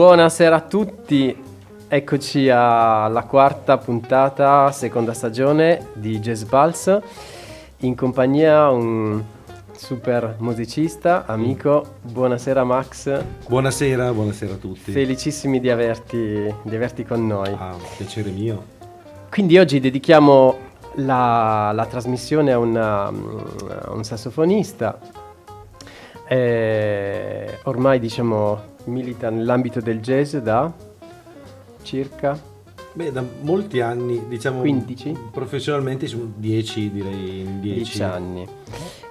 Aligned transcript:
Buonasera 0.00 0.56
a 0.56 0.60
tutti, 0.62 1.36
eccoci 1.86 2.48
alla 2.48 3.22
quarta 3.28 3.76
puntata, 3.76 4.72
seconda 4.72 5.12
stagione 5.12 5.88
di 5.92 6.18
Jazz 6.20 6.44
Pulse, 6.44 7.02
in 7.80 7.94
compagnia 7.94 8.70
un 8.70 9.22
super 9.72 10.36
musicista, 10.38 11.26
amico. 11.26 11.96
Buonasera 12.00 12.64
Max. 12.64 13.22
Buonasera, 13.46 14.10
buonasera 14.14 14.54
a 14.54 14.56
tutti. 14.56 14.90
Felicissimi 14.90 15.60
di 15.60 15.68
averti, 15.68 16.50
di 16.62 16.74
averti 16.74 17.04
con 17.04 17.26
noi. 17.26 17.54
Ah, 17.54 17.76
piacere 17.98 18.30
mio. 18.30 18.64
Quindi 19.28 19.58
oggi 19.58 19.80
dedichiamo 19.80 20.56
la, 20.94 21.72
la 21.74 21.84
trasmissione 21.84 22.52
a, 22.52 22.58
una, 22.58 23.04
a 23.04 23.12
un 23.90 24.02
sassofonista. 24.02 24.98
Eh, 26.26 27.58
ormai 27.64 27.98
diciamo 27.98 28.78
milita 28.84 29.30
nell'ambito 29.30 29.80
del 29.80 30.00
jazz 30.00 30.36
da 30.36 30.72
circa 31.82 32.38
Beh, 32.92 33.12
da 33.12 33.24
molti 33.42 33.80
anni, 33.80 34.24
diciamo 34.26 34.60
15? 34.60 35.16
professionalmente 35.30 36.08
sono 36.08 36.32
10 36.34 36.90
direi, 36.90 37.46
10 37.60 37.74
10 37.76 38.02
anni. 38.02 38.46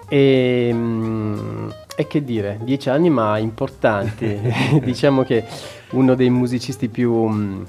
E, 0.09 0.70
mm, 0.73 1.70
e 1.95 2.08
che 2.08 2.23
dire, 2.23 2.59
10 2.61 2.89
anni 2.89 3.09
ma 3.09 3.38
importanti. 3.38 4.38
diciamo 4.84 5.23
che 5.23 5.45
uno 5.92 6.16
dei 6.16 6.30
musicisti 6.30 6.89
più, 6.89 7.14
mm, 7.30 7.64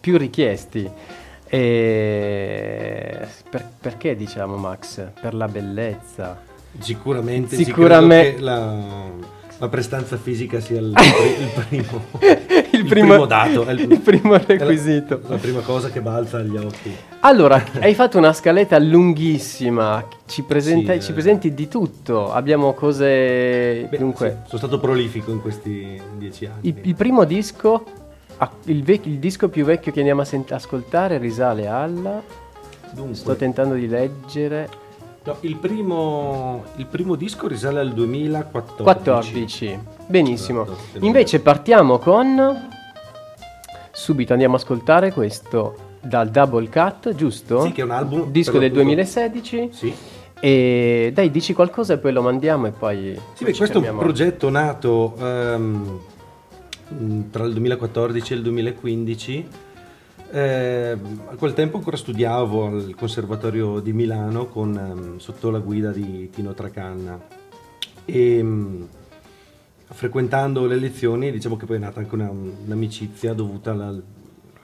più 0.00 0.18
richiesti. 0.18 0.90
E 1.48 3.26
per- 3.48 3.70
perché 3.80 4.16
diciamo 4.16 4.56
Max? 4.56 5.02
Per 5.18 5.32
la 5.34 5.48
bellezza. 5.48 6.38
Sicuramente, 6.78 7.56
Sicuramente- 7.56 8.40
la, 8.40 8.74
la 9.58 9.68
prestanza 9.68 10.16
fisica 10.16 10.58
sia 10.60 10.80
il, 10.80 10.92
il 10.94 11.64
primo, 11.68 12.02
Il 12.72 12.80
il 12.80 12.86
primo- 12.86 13.24
dato, 13.24 13.62
il, 13.70 13.80
il 13.92 14.00
primo 14.00 14.34
è 14.34 14.38
la- 14.38 14.44
requisito. 14.46 15.20
La, 15.28 15.36
prima 15.36 15.60
cosa 15.60 15.90
che 15.90 16.00
balza 16.00 16.38
agli 16.38 16.56
occhi. 16.56 16.94
Allora, 17.20 17.62
hai 17.80 17.94
fatto 17.94 18.18
una 18.18 18.32
scaletta 18.32 18.78
lunghissima, 18.78 20.06
ci, 20.26 20.42
presenta- 20.42 20.92
Sì, 20.94 21.00
ci 21.02 21.10
eh. 21.10 21.14
presenti 21.14 21.54
di 21.54 21.68
tutto, 21.68 22.32
abbiamo 22.32 22.72
cose... 22.74 23.86
Beh, 23.88 23.96
dunque, 23.98 24.28
sì, 24.42 24.48
sono 24.48 24.58
stato 24.58 24.78
prolifico 24.80 25.30
in 25.30 25.40
questi 25.40 26.00
10 26.18 26.46
anni. 26.46 26.74
il, 26.82 26.94
primo 26.94 27.24
disco, 27.24 27.84
il, 28.64 28.82
vec- 28.82 29.06
il 29.06 29.18
disco 29.18 29.48
più 29.48 29.64
vecchio 29.64 29.92
che 29.92 30.00
andiamo 30.00 30.22
a 30.22 30.24
sent- 30.24 30.52
ascoltare 30.52 31.18
risale 31.18 31.68
al... 31.68 32.22
Dunque, 32.92 33.14
Sto 33.14 33.34
tentando 33.36 33.74
di 33.74 33.86
leggere... 33.88 34.82
no, 35.24 35.36
il, 35.40 35.56
primo, 35.56 36.64
il 36.76 36.86
primo 36.86 37.14
disco 37.14 37.46
risale 37.46 37.80
al 37.80 37.92
2014. 37.92 38.82
14. 38.82 39.78
Benissimo. 40.06 40.62
Esatto, 40.62 41.04
Invece 41.04 41.40
partiamo 41.40 41.98
con... 41.98 42.70
Subito 43.90 44.32
andiamo 44.32 44.54
a 44.54 44.58
ascoltare 44.58 45.12
questo 45.12 45.76
dal 46.00 46.28
Double 46.28 46.68
Cut, 46.68 47.14
giusto? 47.14 47.62
Sì, 47.62 47.72
che 47.72 47.80
è 47.80 47.84
un 47.84 47.92
album, 47.92 48.30
Disco 48.30 48.58
del 48.58 48.72
l'appunto- 48.72 48.82
2016. 48.82 49.68
Sì. 49.72 49.94
E 50.40 51.10
dai, 51.14 51.30
dici 51.30 51.54
qualcosa 51.54 51.94
e 51.94 51.98
poi 51.98 52.12
lo 52.12 52.20
mandiamo 52.20 52.66
e 52.66 52.70
poi... 52.72 53.14
Sì, 53.34 53.44
poi 53.44 53.52
beh, 53.52 53.56
questo 53.56 53.82
è 53.82 53.88
un 53.88 53.98
progetto 53.98 54.50
nato 54.50 55.14
mh, 55.16 56.00
tra 57.30 57.44
il 57.44 57.52
2014 57.52 58.32
e 58.32 58.36
il 58.36 58.42
2015. 58.42 59.48
Eh, 60.34 60.98
a 61.26 61.36
quel 61.36 61.52
tempo 61.52 61.76
ancora 61.76 61.96
studiavo 61.96 62.66
al 62.66 62.94
Conservatorio 62.96 63.78
di 63.78 63.92
Milano 63.92 64.46
con, 64.48 64.76
ehm, 64.76 65.18
sotto 65.18 65.48
la 65.48 65.60
guida 65.60 65.92
di 65.92 66.28
Tino 66.28 66.52
Tracanna 66.54 67.20
e 68.04 68.42
mh, 68.42 68.88
frequentando 69.92 70.66
le 70.66 70.74
lezioni 70.74 71.30
diciamo 71.30 71.56
che 71.56 71.66
poi 71.66 71.76
è 71.76 71.78
nata 71.78 72.00
anche 72.00 72.16
una- 72.16 72.30
un'amicizia 72.32 73.32
dovuta 73.32 73.70
alla- 73.70 73.94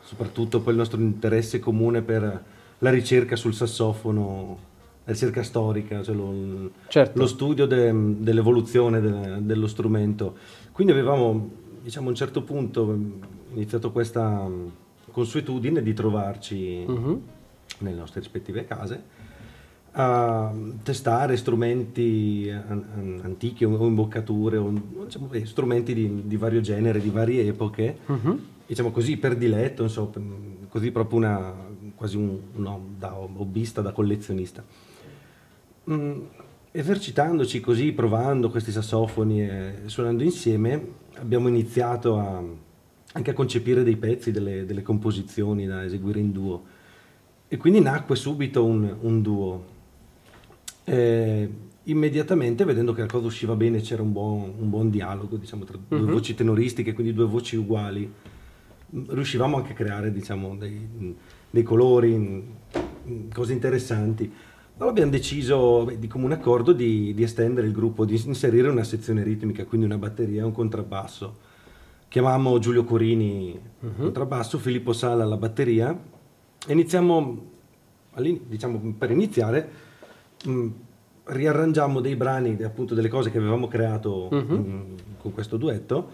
soprattutto 0.03 0.58
poi 0.60 0.72
al 0.72 0.78
nostro 0.81 1.00
interesse 1.00 1.60
comune 1.60 2.02
per 2.02 2.42
la 2.78 2.91
ricerca 2.91 3.37
sul 3.37 3.54
sassofono, 3.54 4.58
la 5.04 5.12
ricerca 5.12 5.44
storica, 5.44 6.02
cioè 6.02 6.16
lo, 6.16 6.69
Certo. 6.88 7.16
lo 7.16 7.26
studio 7.28 7.66
de- 7.66 8.16
dell'evoluzione 8.19 9.00
de- 9.00 9.37
dello 9.47 9.69
strumento. 9.69 10.34
Quindi 10.72 10.92
avevamo, 10.92 11.48
diciamo, 11.81 12.06
a 12.06 12.10
un 12.10 12.16
certo 12.16 12.42
punto 12.42 12.87
mh, 12.87 13.12
iniziato 13.54 13.92
questa 13.92 14.48
consuetudine 15.10 15.82
di 15.82 15.93
trovarci 15.93 16.84
Mhm. 16.87 17.21
nelle 17.78 17.97
nostre 17.97 18.21
rispettive 18.21 18.65
case 18.66 19.03
a 19.93 20.53
testare 20.84 21.37
strumenti 21.37 22.48
an- 22.48 22.84
an- 22.94 23.20
antichi 23.25 23.65
o 23.65 23.87
imboccature 23.87 24.56
o 24.56 24.72
diciamo, 25.04 25.32
eh, 25.32 25.44
strumenti 25.44 25.94
di, 25.94 26.22
di 26.26 26.37
vario 26.37 26.60
genere, 26.60 27.00
di 27.00 27.10
varie 27.10 27.44
epoche, 27.47 27.97
Mhm. 28.06 28.38
diciamo 28.66 28.93
così 28.93 29.16
per 29.16 29.37
diletto, 29.37 29.82
insomma, 29.82 30.10
così 30.69 30.93
proprio 30.93 31.19
una, 31.19 31.54
quasi 31.97 32.16
un, 32.16 32.38
no, 32.54 32.81
da 32.99 33.16
hobbista, 33.19 33.81
da 33.81 33.91
collezionista. 33.91 34.62
Mm, 35.91 36.20
esercitandoci 36.70 37.59
così, 37.59 37.91
provando 37.91 38.49
questi 38.49 38.70
sassofoni 38.70 39.43
e 39.43 39.75
suonando 39.87 40.22
insieme, 40.22 40.81
abbiamo 41.16 41.49
iniziato 41.49 42.16
a, 42.16 42.41
anche 43.12 43.31
a 43.31 43.34
concepire 43.34 43.82
dei 43.82 43.97
pezzi, 43.97 44.31
delle, 44.31 44.65
delle 44.66 44.82
composizioni 44.82 45.66
da 45.66 45.84
eseguire 45.84 46.21
in 46.21 46.32
duo. 46.32 46.65
E 47.48 47.56
quindi 47.56 47.81
nacque 47.81 48.15
subito 48.15 48.65
un, 48.65 48.97
un 49.00 49.22
duo. 49.22 49.65
Eh, 50.84 51.49
immediatamente, 51.84 52.65
vedendo 52.65 52.93
che 52.93 53.00
la 53.00 53.06
cosa 53.09 53.26
usciva 53.26 53.54
bene, 53.56 53.81
c'era 53.81 54.03
un 54.03 54.12
buon, 54.12 54.53
un 54.59 54.70
buon 54.70 54.91
dialogo 54.91 55.37
diciamo, 55.37 55.65
tra 55.65 55.76
due 55.88 55.99
Mhm. 56.00 56.10
voci 56.12 56.34
tenoristiche, 56.34 56.93
quindi 56.93 57.12
due 57.12 57.26
voci 57.26 57.56
uguali, 57.56 58.11
mm, 58.94 59.02
riuscivamo 59.08 59.56
anche 59.56 59.73
a 59.73 59.75
creare 59.75 60.12
diciamo, 60.12 60.56
dei, 60.56 61.14
dei 61.50 61.62
colori, 61.64 62.17
mm, 62.17 63.31
cose 63.32 63.52
interessanti. 63.52 64.32
Allora 64.76 64.90
abbiamo 64.93 65.11
deciso 65.11 65.84
beh, 65.84 65.99
di 65.99 66.06
comune 66.06 66.34
accordo 66.34 66.73
di, 66.73 67.12
di 67.12 67.23
estendere 67.23 67.67
il 67.67 67.73
gruppo, 67.73 68.05
di 68.05 68.20
inserire 68.25 68.69
una 68.69 68.84
sezione 68.84 69.23
ritmica, 69.23 69.64
quindi 69.64 69.87
una 69.87 69.99
batteria 69.99 70.43
e 70.43 70.44
un 70.44 70.52
contrabbasso. 70.52 71.49
Chiamammo 72.14 72.58
Giulio 72.58 72.82
Corini 72.82 73.56
al 73.82 73.94
contrabbasso, 73.96 74.58
Filippo 74.58 74.92
Sala 74.92 75.22
alla 75.22 75.36
batteria 75.36 75.96
e 76.66 76.72
iniziamo, 76.72 77.42
diciamo 78.48 78.94
per 78.98 79.12
iniziare, 79.12 79.70
mh, 80.44 80.66
riarrangiamo 81.26 82.00
dei 82.00 82.16
brani, 82.16 82.60
appunto 82.64 82.96
delle 82.96 83.06
cose 83.08 83.30
che 83.30 83.38
avevamo 83.38 83.68
creato 83.68 84.28
Mhm. 84.32 84.54
mh, 84.54 84.94
con 85.18 85.32
questo 85.32 85.56
duetto 85.56 86.10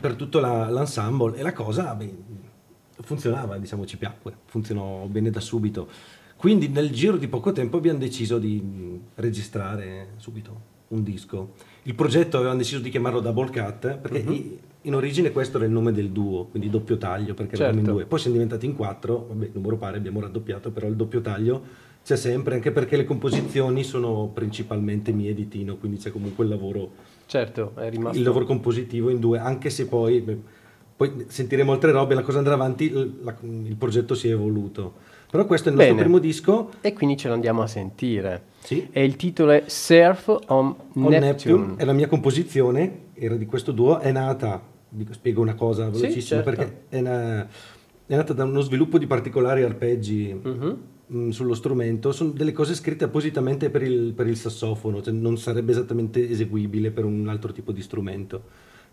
per 0.00 0.16
tutto 0.16 0.40
la- 0.40 0.68
l'ensemble 0.68 1.36
e 1.36 1.42
la 1.42 1.52
cosa 1.52 1.94
beh, 1.94 2.14
funzionava, 3.02 3.58
diciamo 3.58 3.86
ci 3.86 3.98
piacque, 3.98 4.34
funzionò 4.46 5.04
bene 5.06 5.30
da 5.30 5.38
subito. 5.38 5.86
Quindi 6.34 6.66
nel 6.66 6.90
giro 6.90 7.16
di 7.16 7.28
poco 7.28 7.52
tempo 7.52 7.76
abbiamo 7.76 8.00
deciso 8.00 8.40
di 8.40 8.60
mh, 8.60 9.00
registrare 9.14 10.14
subito 10.16 10.70
un 10.88 11.04
disco. 11.04 11.52
Il 11.84 11.94
progetto 11.94 12.38
avevamo 12.38 12.58
deciso 12.58 12.80
di 12.80 12.90
chiamarlo 12.90 13.20
Double 13.20 13.50
Cut 13.52 13.98
perché 13.98 14.22
Mhm. 14.24 14.56
In 14.82 14.94
origine 14.94 15.30
questo 15.32 15.56
era 15.58 15.66
il 15.66 15.72
nome 15.72 15.92
del 15.92 16.10
duo, 16.10 16.46
quindi 16.46 16.68
doppio 16.70 16.96
taglio 16.98 17.34
perché 17.34 17.54
eravamo 17.54 17.78
in 17.78 17.84
Certo. 17.84 17.98
due. 18.00 18.08
Poi 18.08 18.18
siamo 18.18 18.34
diventati 18.36 18.66
in 18.66 18.74
quattro, 18.74 19.26
vabbè, 19.28 19.50
numero 19.52 19.76
pari 19.76 19.96
abbiamo 19.96 20.20
raddoppiato, 20.20 20.70
però 20.70 20.86
il 20.88 20.96
doppio 20.96 21.20
taglio 21.20 21.62
c'è 22.04 22.16
sempre, 22.16 22.54
anche 22.56 22.72
perché 22.72 22.96
le 22.96 23.04
composizioni 23.04 23.84
sono 23.84 24.30
principalmente 24.34 25.12
mie 25.12 25.34
di 25.34 25.46
Tino, 25.48 25.76
quindi 25.76 25.98
c'è 25.98 26.10
comunque 26.10 26.44
il 26.44 26.50
lavoro, 26.50 26.90
Certo, 27.26 27.72
è 27.76 27.88
rimasto... 27.90 28.18
il 28.18 28.24
lavoro 28.24 28.44
compositivo 28.44 29.08
in 29.08 29.20
due, 29.20 29.38
anche 29.38 29.70
se 29.70 29.86
poi, 29.86 30.20
beh, 30.20 30.38
poi 30.96 31.24
sentiremo 31.28 31.70
altre 31.72 31.92
robe, 31.92 32.14
la 32.14 32.22
cosa 32.22 32.38
andrà 32.38 32.54
avanti, 32.54 32.84
il, 32.84 33.18
la- 33.22 33.36
il 33.40 33.76
progetto 33.76 34.14
si 34.14 34.28
è 34.28 34.32
evoluto. 34.32 35.10
Però 35.30 35.46
questo 35.46 35.68
è 35.68 35.72
il 35.72 35.78
nostro 35.78 35.94
Bene. 35.94 36.06
primo 36.06 36.20
disco, 36.20 36.70
E 36.82 36.92
quindi 36.92 37.16
ce 37.16 37.28
lo 37.28 37.34
andiamo 37.34 37.62
a 37.62 37.66
sentire. 37.66 38.42
sì, 38.58 38.86
E 38.90 39.02
il 39.02 39.16
titolo 39.16 39.52
è 39.52 39.62
Surf 39.66 40.26
on, 40.48 40.66
On 40.66 40.74
Neptune. 41.04 41.18
Neptune, 41.20 41.74
è 41.76 41.84
la 41.86 41.92
mia 41.94 42.06
composizione, 42.06 42.98
era 43.14 43.36
di 43.36 43.46
questo 43.46 43.72
duo, 43.72 43.98
è 44.00 44.12
nata, 44.12 44.60
dico, 44.94 45.12
spiego 45.12 45.40
una 45.40 45.54
cosa 45.54 45.92
Sì, 45.92 46.00
velocissima, 46.00 46.42
certo. 46.42 46.60
perché 46.62 46.82
è, 46.88 46.98
una- 47.00 47.46
è 48.06 48.16
nata 48.16 48.32
da 48.32 48.44
uno 48.44 48.60
sviluppo 48.60 48.98
di 48.98 49.06
particolari 49.06 49.62
arpeggi 49.62 50.38
Mhm. 50.40 50.78
mh, 51.06 51.28
sullo 51.30 51.54
strumento, 51.54 52.12
sono 52.12 52.30
delle 52.30 52.52
cose 52.52 52.74
scritte 52.74 53.04
appositamente 53.04 53.68
per 53.70 53.82
il, 53.82 54.12
per 54.12 54.26
il 54.26 54.36
sassofono, 54.36 55.02
cioè 55.02 55.12
non 55.12 55.36
sarebbe 55.38 55.72
esattamente 55.72 56.28
eseguibile 56.28 56.90
per 56.90 57.04
un 57.04 57.28
altro 57.28 57.52
tipo 57.52 57.72
di 57.72 57.82
strumento. 57.82 58.44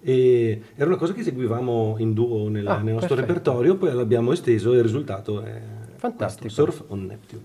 E 0.01 0.61
era 0.75 0.85
una 0.87 0.95
cosa 0.97 1.13
che 1.13 1.19
eseguivamo 1.21 1.95
in 1.99 2.13
duo 2.13 2.47
nel, 2.47 2.65
Ah, 2.67 2.77
nel 2.81 2.93
nostro 2.93 3.15
perfetto. 3.15 3.25
repertorio, 3.33 3.75
poi 3.75 3.93
l'abbiamo 3.93 4.31
esteso 4.31 4.73
e 4.73 4.77
il 4.77 4.83
risultato 4.83 5.41
è 5.41 5.61
Fantastico. 5.97 6.41
questo, 6.43 6.63
Surf 6.63 6.83
on 6.87 7.05
Neptune. 7.05 7.41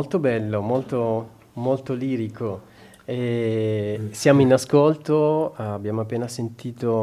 Molto 0.00 0.18
bello, 0.18 0.62
molto, 0.62 1.30
molto 1.52 1.92
lirico. 1.92 2.62
E 3.04 4.08
siamo 4.12 4.40
in 4.40 4.50
ascolto, 4.50 5.52
abbiamo 5.56 6.00
appena 6.00 6.26
sentito 6.26 7.02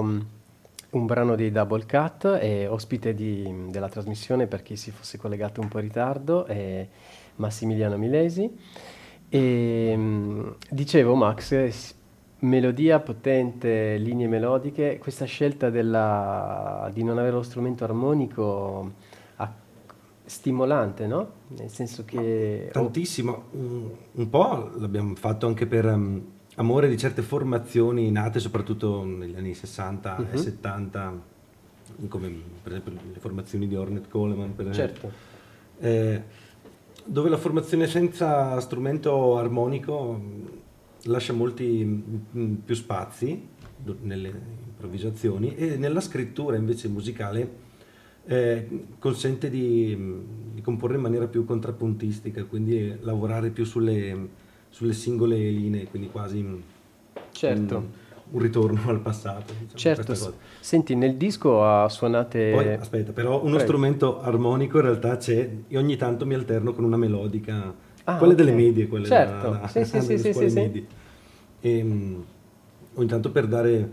un 0.89 1.05
brano 1.05 1.35
dei 1.35 1.51
Double 1.51 1.85
Cut 1.85 2.39
e 2.41 2.65
ospite 2.65 3.13
di, 3.13 3.67
della 3.69 3.87
trasmissione 3.87 4.47
per 4.47 4.63
chi 4.63 4.75
si 4.75 4.89
fosse 4.89 5.19
collegato 5.19 5.61
un 5.61 5.67
po' 5.67 5.77
in 5.77 5.83
ritardo 5.83 6.45
è 6.45 6.87
Massimiliano 7.35 7.97
Milesi. 7.97 8.51
E, 9.29 9.99
dicevo 10.67 11.13
Max, 11.13 11.93
melodia 12.39 12.99
potente, 12.99 13.97
linee 13.97 14.27
melodiche, 14.27 14.97
questa 14.97 15.25
scelta 15.25 15.69
della, 15.69 16.89
di 16.91 17.03
non 17.03 17.19
avere 17.19 17.35
lo 17.35 17.43
strumento 17.43 17.83
armonico 17.83 18.93
stimolante, 20.27 21.07
no? 21.07 21.31
Nel 21.57 21.69
senso 21.69 22.03
che... 22.05 22.69
Tantissimo, 22.71 23.45
un, 23.51 23.89
un 24.11 24.29
po' 24.29 24.71
l'abbiamo 24.75 25.15
fatto 25.15 25.47
anche 25.47 25.65
per 25.65 25.85
um, 25.85 26.21
amore 26.55 26.89
di 26.89 26.97
certe 26.97 27.21
formazioni 27.21 28.11
nate 28.11 28.39
soprattutto 28.39 29.03
negli 29.05 29.35
anni 29.35 29.53
60 29.53 30.15
uh-huh. 30.17 30.25
e 30.31 30.37
70 30.37 31.09
mhm. 31.09 32.07
come 32.07 32.29
per 32.61 32.73
esempio 32.73 32.93
le 33.13 33.19
formazioni 33.19 33.67
di 33.67 33.75
Ornette 33.75 34.09
Coleman, 34.09 34.53
per 34.53 34.73
Certo. 34.73 35.11
eh, 35.79 36.23
dove 37.05 37.29
la 37.29 37.37
formazione 37.37 37.87
senza 37.87 38.59
strumento 38.59 39.37
armonico 39.37 40.11
mh, 40.11 40.49
lascia 41.03 41.31
molti 41.31 41.83
mh, 41.85 42.53
più 42.65 42.75
spazi 42.75 43.55
nelle 44.01 44.27
improvvisazioni 44.67 45.55
e 45.55 45.77
nella 45.77 46.01
scrittura 46.01 46.57
invece 46.57 46.89
musicale 46.89 47.65
eh, 48.27 48.67
consente 48.99 49.49
di, 49.49 49.95
mh, 49.95 50.53
di 50.53 50.61
comporre 50.61 50.95
in 50.95 51.01
maniera 51.01 51.27
più 51.27 51.45
contrappuntistica, 51.45 52.43
quindi 52.43 52.97
lavorare 53.01 53.49
più 53.49 53.63
sulle, 53.65 54.27
sulle 54.69 54.93
singole 54.93 55.37
linee, 55.37 55.85
quindi 55.85 56.09
quasi 56.09 56.41
mh, 56.41 56.63
Certo. 57.31 57.75
un, 57.77 57.85
un 58.31 58.39
ritorno 58.39 58.89
al 58.89 58.99
passato. 58.99 59.53
diciamo, 59.53 59.95
Certo, 59.95 60.33
senti, 60.59 60.95
nel 60.95 61.15
disco 61.15 61.63
ha 61.63 61.87
suonate... 61.87 62.51
Poi 62.51 62.73
aspetta, 62.73 63.11
però 63.13 63.37
uno 63.39 63.51
Prego. 63.51 63.59
strumento 63.59 64.21
armonico 64.21 64.77
in 64.77 64.83
realtà 64.83 65.17
c'è 65.17 65.49
e 65.67 65.77
ogni 65.77 65.95
tanto 65.95 66.25
mi 66.25 66.33
alterno 66.33 66.73
con 66.73 66.83
una 66.83 66.97
melodica, 66.97 67.73
Ah, 68.03 68.17
quelle 68.17 68.33
ok. 68.33 68.39
delle 68.39 68.51
medie, 68.53 68.87
quelle 68.87 69.07
Certo, 69.07 69.49
da- 69.49 69.67
sì, 69.67 69.83
sì, 69.85 69.99
sì, 70.01 70.17
sì, 70.17 70.31
scuole 70.31 70.47
sì, 70.47 70.53
sì. 70.53 70.59
medie. 70.61 70.85
E, 71.61 71.83
mm, 71.83 72.21
ogni 72.95 73.07
tanto 73.07 73.31
per 73.31 73.47
dare 73.47 73.77
mm, 73.79 73.91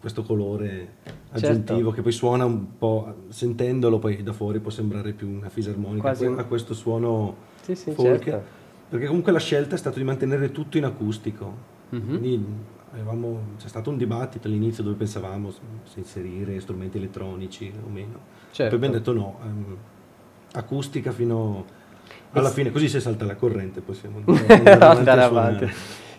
questo 0.00 0.22
colore 0.22 0.94
aggiuntivo 1.32 1.76
Certo. 1.76 1.90
che 1.92 2.02
poi 2.02 2.12
suona 2.12 2.44
un 2.46 2.76
po', 2.78 3.14
sentendolo 3.28 3.98
poi 3.98 4.22
da 4.22 4.32
fuori 4.32 4.58
può 4.58 4.70
sembrare 4.70 5.12
più 5.12 5.28
una 5.28 5.48
fisarmonica, 5.50 6.00
Quasi 6.00 6.24
poi 6.26 6.38
ha 6.38 6.44
questo 6.44 6.72
suono 6.74 7.36
Sì, 7.60 7.74
sì, 7.74 7.90
folk, 7.92 8.24
certo. 8.24 8.42
perché 8.88 9.06
comunque 9.06 9.30
la 9.30 9.38
scelta 9.38 9.74
è 9.74 9.78
stata 9.78 9.98
di 9.98 10.04
mantenere 10.04 10.50
tutto 10.50 10.78
in 10.78 10.84
acustico. 10.84 11.68
Mhm. 11.90 12.06
Quindi 12.08 12.44
avevamo- 12.92 13.40
c'è 13.58 13.68
stato 13.68 13.90
un 13.90 13.98
dibattito 13.98 14.48
all'inizio 14.48 14.82
dove 14.82 14.96
pensavamo 14.96 15.50
se 15.50 15.98
inserire 15.98 16.58
strumenti 16.60 16.96
elettronici 16.96 17.70
o 17.86 17.88
meno. 17.90 18.18
Certo. 18.50 18.76
Poi 18.76 18.86
abbiamo 18.86 18.94
detto 18.94 19.12
no, 19.12 19.38
ehm, 19.44 19.76
acustica 20.52 21.12
fino 21.12 21.64
alla 22.32 22.48
fine, 22.50 22.70
così 22.70 22.88
se 22.88 23.00
salta 23.00 23.24
la 23.24 23.36
corrente 23.36 23.80
possiamo 23.80 24.22
andare 24.24 24.78
andare 24.80 25.22
avanti. 25.22 25.68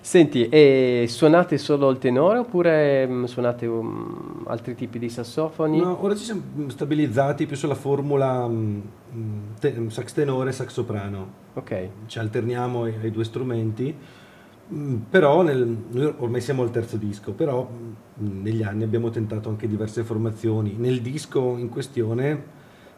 Senti, 0.03 0.49
e 0.49 1.05
suonate 1.07 1.59
solo 1.59 1.87
il 1.91 1.99
tenore 1.99 2.39
oppure 2.39 3.05
mm, 3.07 3.23
suonate 3.25 3.67
um, 3.67 4.43
altri 4.47 4.73
tipi 4.73 4.97
di 4.97 5.09
sassofoni? 5.09 5.77
No, 5.79 6.03
ora 6.03 6.15
ci 6.15 6.23
siamo 6.23 6.41
stabilizzati 6.67 7.45
più 7.45 7.55
sulla 7.55 7.75
formula 7.75 8.47
mm, 8.47 8.79
mm, 9.15 9.39
te- 9.59 9.75
sax 9.89 10.13
tenore 10.13 10.49
e 10.49 10.53
sax 10.53 10.71
soprano. 10.71 11.39
Ok, 11.53 11.89
ci 12.07 12.17
alterniamo 12.17 12.83
ai, 12.83 12.95
ai 12.99 13.11
due 13.11 13.23
strumenti, 13.23 13.95
però 15.07 15.43
nel- 15.43 15.77
noi 15.91 16.13
ormai 16.17 16.41
siamo 16.41 16.63
al 16.63 16.71
terzo 16.71 16.97
disco, 16.97 17.33
però 17.33 17.69
negli 18.15 18.63
anni 18.63 18.81
abbiamo 18.83 19.11
tentato 19.11 19.49
anche 19.49 19.67
diverse 19.67 20.03
formazioni. 20.03 20.73
Nel 20.77 21.01
disco 21.01 21.57
in 21.57 21.69
questione, 21.69 22.43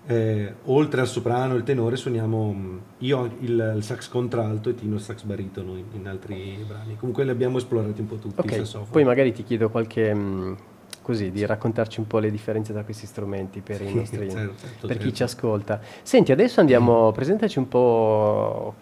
eh, 0.06 0.54
oltre 0.66 1.02
al 1.02 1.08
soprano 1.08 1.54
e 1.54 1.58
il 1.58 1.64
tenore, 1.64 1.96
suoniamo 1.96 2.54
mm, 2.54 2.78
io 3.00 3.26
il, 3.40 3.74
il 3.78 3.84
sax 3.84 4.10
contralto 4.10 4.70
e 4.70 4.76
Tino 4.76 4.96
il 4.96 5.02
sax 5.02 5.24
baritono 5.24 5.78
in, 5.78 5.86
in 5.94 6.08
altri 6.08 6.64
brani. 6.68 6.98
Comunque 6.98 7.24
li 7.24 7.30
abbiamo 7.30 7.58
esplorati 7.58 8.02
un 8.02 8.08
po' 8.08 8.16
tutti 8.16 8.36
i 8.36 8.50
ok. 8.50 8.56
sassofoni. 8.56 8.92
Poi 8.92 9.04
magari 9.04 9.32
ti 9.32 9.44
chiedo 9.44 9.70
qualche... 9.70 10.14
mm, 10.14 10.54
così, 11.02 11.32
di 11.32 11.46
raccontarci 11.46 12.00
un 12.00 12.08
po' 12.08 12.20
le 12.20 12.32
differenze 12.32 12.72
tra 12.74 12.84
questi 12.84 13.06
strumenti 13.06 13.62
per 13.62 13.82
i 13.82 13.88
Sì, 13.88 13.96
nostri... 13.96 14.30
certo, 14.30 14.56
certo, 14.60 14.88
per 14.88 14.98
chi 14.98 15.04
certo. 15.04 15.16
ci 15.16 15.24
ascolta. 15.24 15.82
Senti, 16.02 16.32
adesso 16.32 16.60
andiamo... 16.60 17.12
Presentaci 17.12 17.60
un 17.60 17.68
po' 17.68 18.74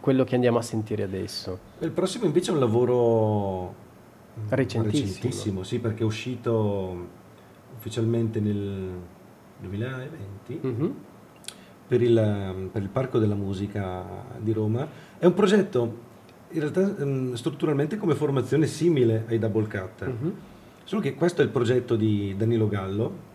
quello 0.00 0.24
che 0.24 0.34
andiamo 0.34 0.58
a 0.58 0.62
sentire 0.62 1.02
adesso. 1.02 1.58
Il 1.80 1.90
prossimo 1.90 2.24
invece 2.24 2.50
è 2.50 2.54
un 2.54 2.60
lavoro 2.60 3.74
mm, 4.40 4.46
Recentissimo. 4.48 5.06
recentissimo, 5.06 5.62
sì, 5.62 5.78
perché 5.78 6.02
è 6.02 6.06
uscito 6.06 7.06
ufficialmente 7.76 8.40
nel 8.40 8.90
2020 9.60 10.60
Mhm. 10.62 10.94
per, 11.86 12.02
il, 12.02 12.68
per 12.72 12.82
il 12.82 12.88
Parco 12.88 13.18
della 13.18 13.34
Musica 13.34 14.04
di 14.38 14.52
Roma. 14.52 14.86
È 15.18 15.26
un 15.26 15.34
progetto 15.34 16.08
in 16.52 16.60
realtà 16.60 17.04
mm, 17.04 17.34
strutturalmente 17.34 17.96
come 17.96 18.14
formazione 18.14 18.66
simile 18.66 19.24
ai 19.28 19.38
Double 19.38 19.66
Cut, 19.68 20.06
Mhm. 20.06 20.32
solo 20.84 21.00
che 21.00 21.14
questo 21.14 21.42
è 21.42 21.44
il 21.44 21.50
progetto 21.50 21.96
di 21.96 22.34
Danilo 22.36 22.68
Gallo. 22.68 23.28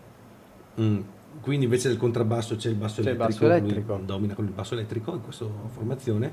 Mm, 0.80 1.00
Quindi 1.40 1.64
invece 1.66 1.88
del 1.88 1.98
contrabbasso 1.98 2.56
c'è 2.56 2.70
il 2.70 2.76
basso 2.76 3.02
C'è 3.02 3.10
il 3.10 3.16
elettrico, 3.16 3.44
basso 3.46 3.54
elettrico. 3.62 4.00
domina 4.04 4.32
con 4.34 4.46
il 4.46 4.52
basso 4.52 4.72
elettrico 4.74 5.12
in 5.14 5.20
questa 5.22 5.44
formazione, 5.68 6.32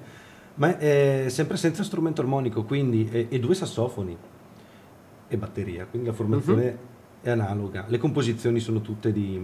ma 0.56 0.78
è 0.78 1.26
sempre 1.28 1.58
senza 1.58 1.84
strumento 1.84 2.22
armonico, 2.22 2.64
quindi 2.64 3.10
e, 3.12 3.28
e 3.30 3.40
due 3.40 3.54
sassofoni 3.54 4.16
e 5.28 5.38
batteria, 5.38 5.86
quindi 5.86 6.08
la 6.08 6.14
formazione 6.14 6.64
Mhm. 6.72 6.78
È 7.24 7.30
analoga. 7.32 7.86
Le 7.88 7.98
composizioni 7.98 8.60
sono 8.60 8.82
tutte 8.82 9.12
di, 9.12 9.40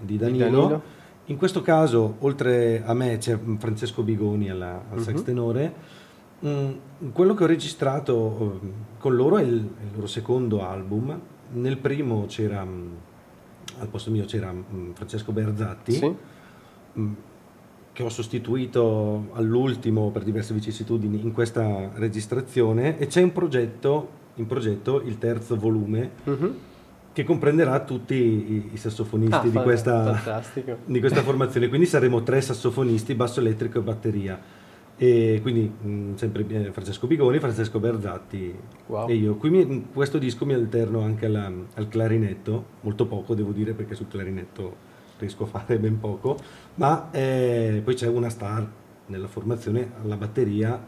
di 0.00 0.16
Danilo. 0.16 0.44
Danilo. 0.44 0.82
In 1.26 1.36
questo 1.36 1.62
caso, 1.62 2.16
oltre 2.20 2.82
a 2.84 2.94
me, 2.94 3.18
c'è 3.18 3.38
Francesco 3.58 4.02
Bigoni 4.02 4.50
alla- 4.50 4.82
al 4.90 4.96
Mhm. 4.98 5.02
sax 5.04 5.22
tenore. 5.22 5.74
Mm, 6.44 6.70
quello 7.12 7.34
che 7.34 7.44
ho 7.44 7.46
registrato 7.46 8.60
eh, 8.62 8.68
con 8.98 9.14
loro 9.14 9.36
è 9.38 9.42
il, 9.42 9.52
il 9.54 9.68
loro 9.94 10.06
secondo 10.08 10.62
album. 10.66 11.16
Nel 11.52 11.76
primo 11.78 12.24
c'era, 12.26 12.64
mm, 12.64 12.88
al 13.78 13.86
posto 13.88 14.10
mio 14.10 14.24
c'era 14.24 14.52
mm, 14.52 14.90
Francesco 14.94 15.30
Berzatti, 15.30 15.92
Sì. 15.92 16.14
mm, 16.98 17.12
che 17.92 18.02
ho 18.02 18.08
sostituito 18.08 19.28
all'ultimo 19.34 20.10
per 20.10 20.22
diverse 20.24 20.54
vicissitudini 20.54 21.20
in 21.22 21.32
questa 21.32 21.90
registrazione 21.94 22.98
e 22.98 23.06
c'è 23.06 23.22
un 23.22 23.32
progetto, 23.32 24.08
in 24.36 24.46
progetto 24.46 25.00
il 25.02 25.18
terzo 25.18 25.56
volume 25.56 26.10
Mhm. 26.24 26.54
Che 27.12 27.24
comprenderà 27.24 27.80
tutti 27.80 28.14
i, 28.14 28.70
i 28.72 28.76
sassofonisti 28.76 29.34
Ah, 29.34 29.40
di, 29.40 29.50
questa, 29.58 30.42
di 30.84 31.00
questa 31.00 31.22
formazione. 31.22 31.68
Quindi 31.68 31.86
saremo 31.86 32.22
tre 32.22 32.40
sassofonisti, 32.40 33.14
basso 33.14 33.40
elettrico 33.40 33.78
e 33.78 33.82
batteria. 33.82 34.40
E 34.96 35.38
quindi 35.42 35.62
mh, 35.68 36.14
sempre 36.14 36.44
eh, 36.48 36.70
Francesco 36.72 37.06
Bigoni, 37.06 37.38
Francesco 37.38 37.78
Berzatti 37.80 38.54
Wow. 38.86 39.08
e 39.08 39.14
io. 39.14 39.34
Qui 39.36 39.50
mi- 39.50 39.86
questo 39.92 40.18
disco 40.18 40.44
mi 40.46 40.52
alterno 40.54 41.00
anche 41.00 41.26
alla- 41.26 41.50
al 41.74 41.88
clarinetto, 41.88 42.64
molto 42.82 43.06
poco 43.06 43.34
devo 43.34 43.50
dire 43.52 43.72
perché 43.72 43.94
sul 43.94 44.06
clarinetto 44.08 44.90
riesco 45.18 45.44
a 45.44 45.46
fare 45.46 45.78
ben 45.78 45.98
poco, 45.98 46.36
ma 46.74 47.08
eh, 47.10 47.80
poi 47.84 47.94
c'è 47.94 48.06
una 48.08 48.28
star 48.28 48.66
nella 49.06 49.28
formazione, 49.28 49.92
alla 50.02 50.16
batteria 50.16 50.80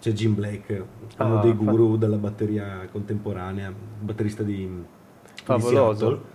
c'è 0.00 0.12
Jim 0.12 0.34
Blake, 0.34 0.84
uno 1.18 1.38
Ah, 1.38 1.42
dei 1.42 1.52
guru 1.54 1.96
della 1.96 2.16
batteria 2.16 2.86
contemporanea, 2.90 3.72
batterista 4.00 4.42
di 4.42 4.68
Favoloso. 5.42 6.30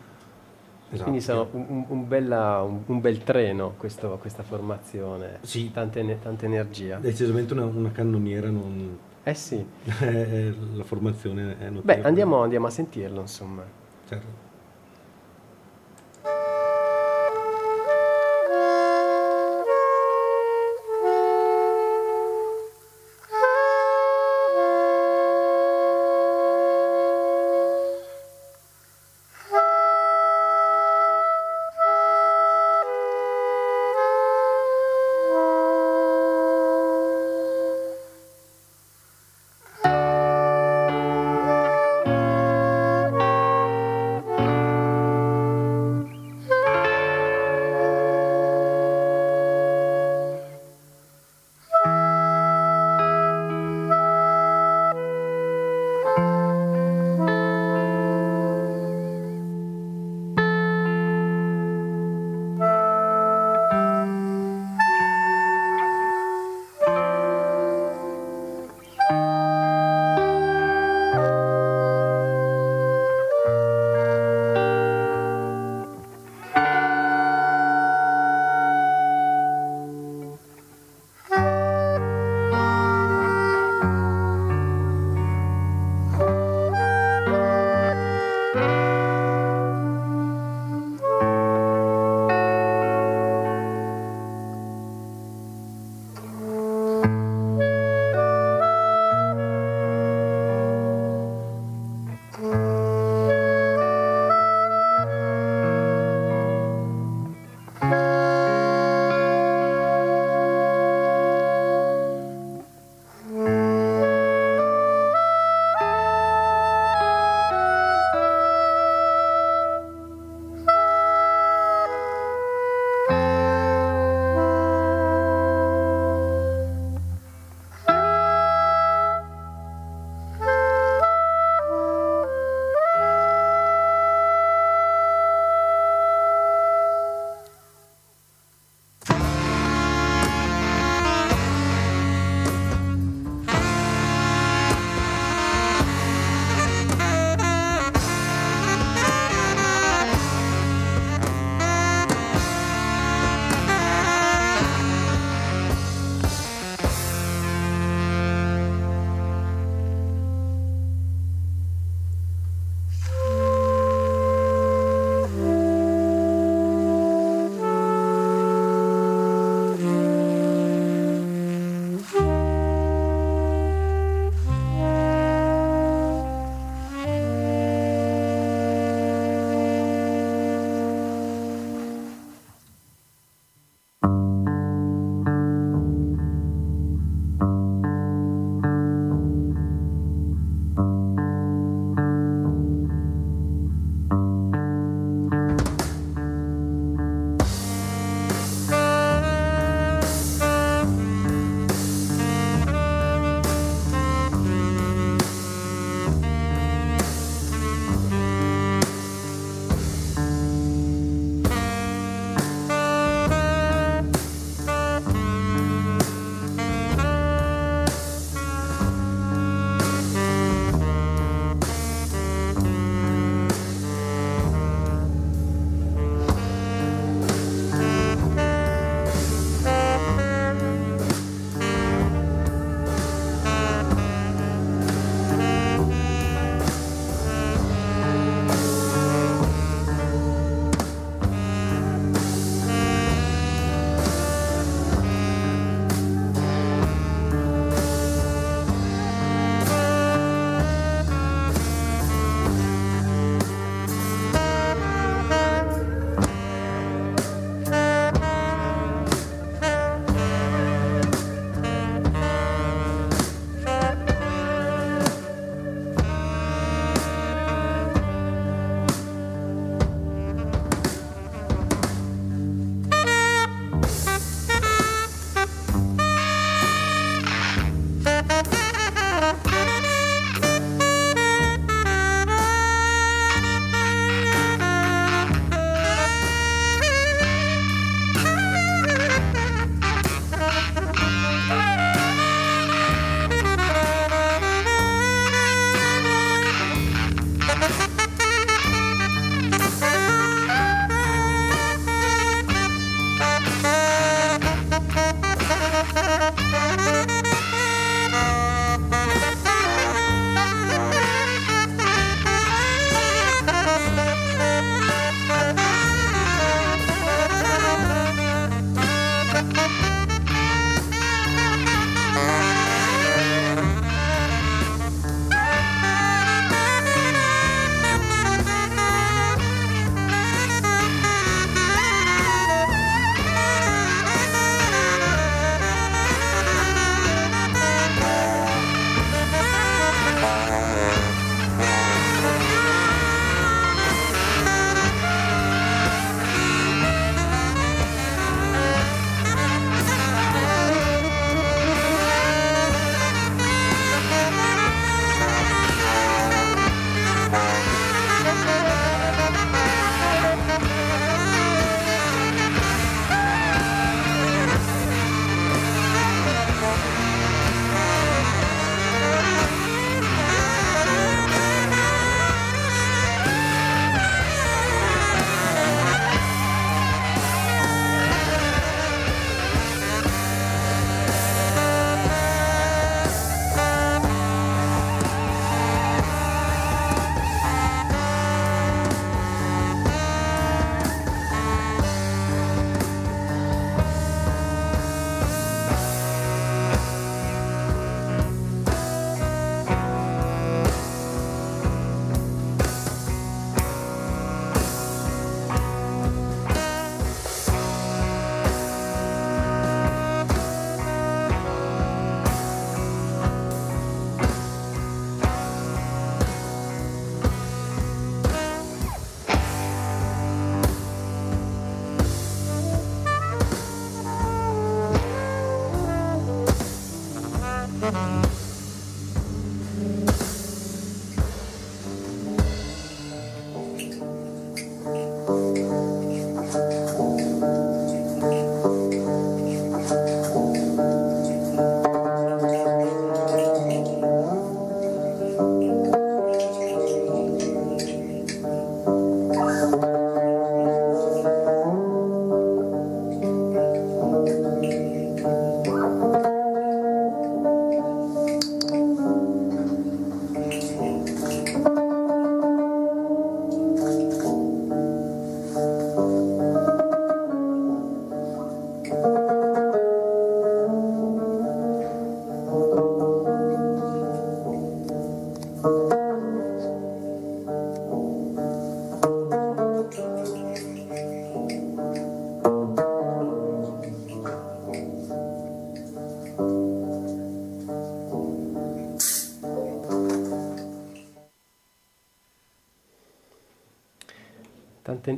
Esatto. 0.90 1.04
Quindi 1.04 1.20
sono 1.22 1.48
un, 1.52 1.84
un- 1.90 2.08
bella- 2.08 2.62
un- 2.62 2.82
un 2.86 3.02
bel 3.02 3.22
treno 3.24 3.74
questo- 3.78 4.18
questa 4.22 4.44
formazione, 4.44 5.40
Sì. 5.42 5.70
tanta, 5.72 6.00
tanta 6.22 6.46
energia. 6.46 6.98
Decisamente 6.98 7.52
una, 7.54 7.66
una 7.66 7.92
cannoniera, 7.92 8.50
non- 8.50 8.98
Eh 9.24 9.34
sì, 9.34 9.66
la 9.84 10.84
formazione 10.86 11.58
è 11.60 11.70
notevole. 11.70 11.82
beh 11.82 12.02
andiamo, 12.04 12.42
andiamo 12.42 12.68
a 12.68 12.70
sentirlo 12.70 13.20
insomma. 13.20 13.64
Certo. 14.08 14.46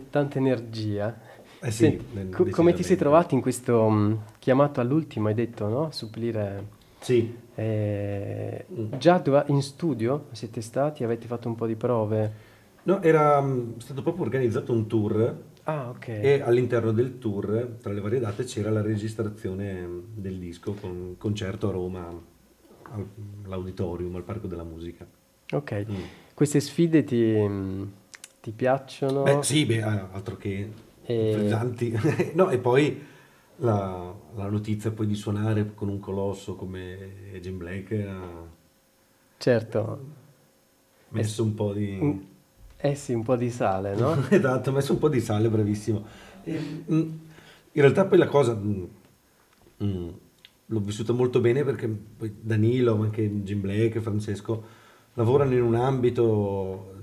Tanta 0.10 0.38
energia. 0.38 1.20
Eh 1.62 1.72
sì, 1.72 1.84
Senti, 1.86 2.30
co- 2.30 2.46
come 2.50 2.74
ti 2.74 2.84
sei 2.84 2.96
trovato 2.96 3.34
in 3.36 3.42
questo 3.42 3.82
um, 3.84 4.20
chiamato 4.40 4.80
all'ultimo, 4.82 5.28
hai 5.28 5.34
detto, 5.34 5.68
no? 5.68 5.92
Supplire... 5.92 6.78
Sì. 7.00 7.34
Eh, 7.56 8.66
già 8.98 9.18
dove, 9.18 9.44
in 9.48 9.62
studio 9.62 10.28
siete 10.32 10.62
stati, 10.62 11.04
avete 11.04 11.28
fatto 11.28 11.48
un 11.48 11.56
po' 11.56 11.66
di 11.66 11.76
prove? 11.76 12.48
No, 12.84 13.02
era 13.02 13.40
um, 13.40 13.78
stato 13.80 14.02
proprio 14.02 14.24
organizzato 14.24 14.72
un 14.74 14.88
tour 14.88 15.38
Ah, 15.64 15.90
ok. 15.90 16.08
e 16.08 16.42
all'interno 16.42 16.92
del 16.92 17.18
tour, 17.18 17.78
tra 17.82 17.92
le 17.94 18.00
varie 18.02 18.20
date, 18.20 18.44
c'era 18.44 18.70
la 18.70 18.82
registrazione 18.82 19.88
del 20.14 20.38
disco 20.40 20.74
con 20.74 20.90
un 20.92 21.18
concerto 21.18 21.70
a 21.70 21.72
Roma 21.72 22.08
all'auditorium, 23.46 24.16
al 24.16 24.24
Parco 24.24 24.48
della 24.48 24.64
Musica. 24.64 25.06
Ok, 25.52 25.86
Mm. 25.90 25.96
queste 26.34 26.60
sfide 26.60 27.04
ti, 27.04 27.18
mm, 27.18 27.84
ti 28.42 28.52
piacciono? 28.52 29.26
Beh, 29.26 29.44
sì, 29.44 29.66
beh, 29.66 29.82
altro 29.82 30.38
che 30.38 30.72
E- 31.08 31.18
pesanti. 31.30 31.92
no, 32.36 32.50
e 32.50 32.58
poi 32.60 33.06
la, 33.58 34.14
la 34.36 34.48
notizia 34.50 34.92
poi 34.92 35.08
di 35.08 35.16
suonare 35.16 35.74
con 35.74 35.90
un 35.90 36.00
colosso 36.00 36.56
come 36.56 37.40
Jim 37.42 37.58
Blake 37.58 38.06
ha 38.08 38.48
Certo, 39.40 39.82
messo 41.10 41.44
un 41.44 41.54
po' 41.56 41.74
di... 41.74 42.28
eh 42.78 42.96
sì, 42.96 43.14
un 43.14 43.24
po' 43.24 43.36
di 43.36 43.50
sale, 43.52 43.96
no? 43.96 44.16
esatto, 44.30 44.72
messo 44.72 44.94
un 44.94 45.00
po' 45.00 45.10
di 45.10 45.20
sale, 45.20 45.50
bravissimo. 45.50 46.06
E, 46.44 46.60
mm, 46.60 47.02
in 47.74 47.82
realtà 47.82 48.06
poi 48.06 48.18
la 48.18 48.28
cosa 48.28 48.56
mm, 48.56 48.84
mm, 49.84 50.10
l'ho 50.68 50.80
vissuta 50.80 51.14
molto 51.14 51.40
bene 51.40 51.64
perché 51.64 51.88
poi 51.88 52.34
Danilo, 52.42 52.96
ma 52.98 53.06
anche 53.06 53.30
Jim 53.44 53.62
Blake, 53.62 54.02
Francesco, 54.02 54.64
lavorano 55.16 55.54
in 55.54 55.62
un 55.64 55.76
ambito 55.76 56.94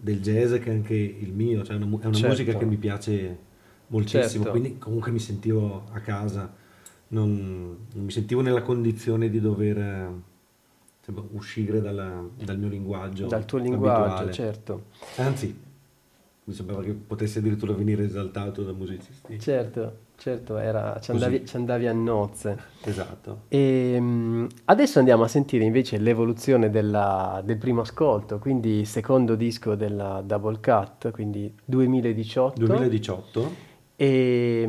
del 0.00 0.20
jazz 0.20 0.54
che 0.54 0.70
è 0.70 0.74
anche 0.74 0.94
il 0.94 1.32
mio, 1.32 1.62
cioè 1.62 1.76
è 1.76 1.82
una, 1.82 1.86
è 2.00 2.06
una 2.06 2.12
Certo. 2.12 2.28
musica 2.28 2.56
che 2.56 2.64
mi 2.64 2.76
piace 2.76 3.38
moltissimo, 3.88 4.44
Certo. 4.44 4.50
quindi 4.58 4.78
comunque 4.78 5.10
mi 5.10 5.18
sentivo 5.18 5.84
a 5.92 6.00
casa, 6.00 6.52
non, 7.08 7.76
non 7.92 8.04
mi 8.04 8.10
sentivo 8.10 8.40
nella 8.40 8.62
condizione 8.62 9.28
di 9.28 9.40
dover 9.40 10.10
insomma, 10.98 11.26
uscire 11.32 11.80
dalla- 11.80 12.24
dal 12.42 12.58
mio 12.58 12.68
linguaggio. 12.68 13.26
Dal 13.26 13.44
tuo 13.44 13.58
linguaggio, 13.58 14.04
abituale. 14.04 14.32
certo. 14.32 14.84
Anzi, 15.16 15.54
mi 16.44 16.54
sembrava 16.54 16.82
che 16.82 16.92
potessi 16.92 17.38
addirittura 17.38 17.72
venire 17.74 18.04
esaltato 18.04 18.62
da 18.64 18.72
musicisti. 18.72 19.38
Certo, 19.38 19.96
certo, 20.20 20.58
era, 20.58 20.98
ci, 21.00 21.10
andavi, 21.12 21.46
ci 21.46 21.56
andavi 21.56 21.86
a 21.86 21.92
nozze. 21.94 22.56
Esatto. 22.84 23.42
E, 23.48 23.96
mm, 23.98 24.46
adesso 24.66 24.98
andiamo 24.98 25.22
a 25.24 25.28
sentire 25.28 25.64
invece 25.64 25.96
l'evoluzione 25.98 26.68
della- 26.68 27.40
del 27.44 27.56
primo 27.56 27.80
ascolto, 27.80 28.38
quindi 28.38 28.84
secondo 28.84 29.34
disco 29.34 29.74
della 29.74 30.22
Double 30.24 30.60
Cut, 30.60 31.10
quindi 31.10 31.52
2018. 31.64 32.60
2018, 32.66 33.68
E 34.02 34.66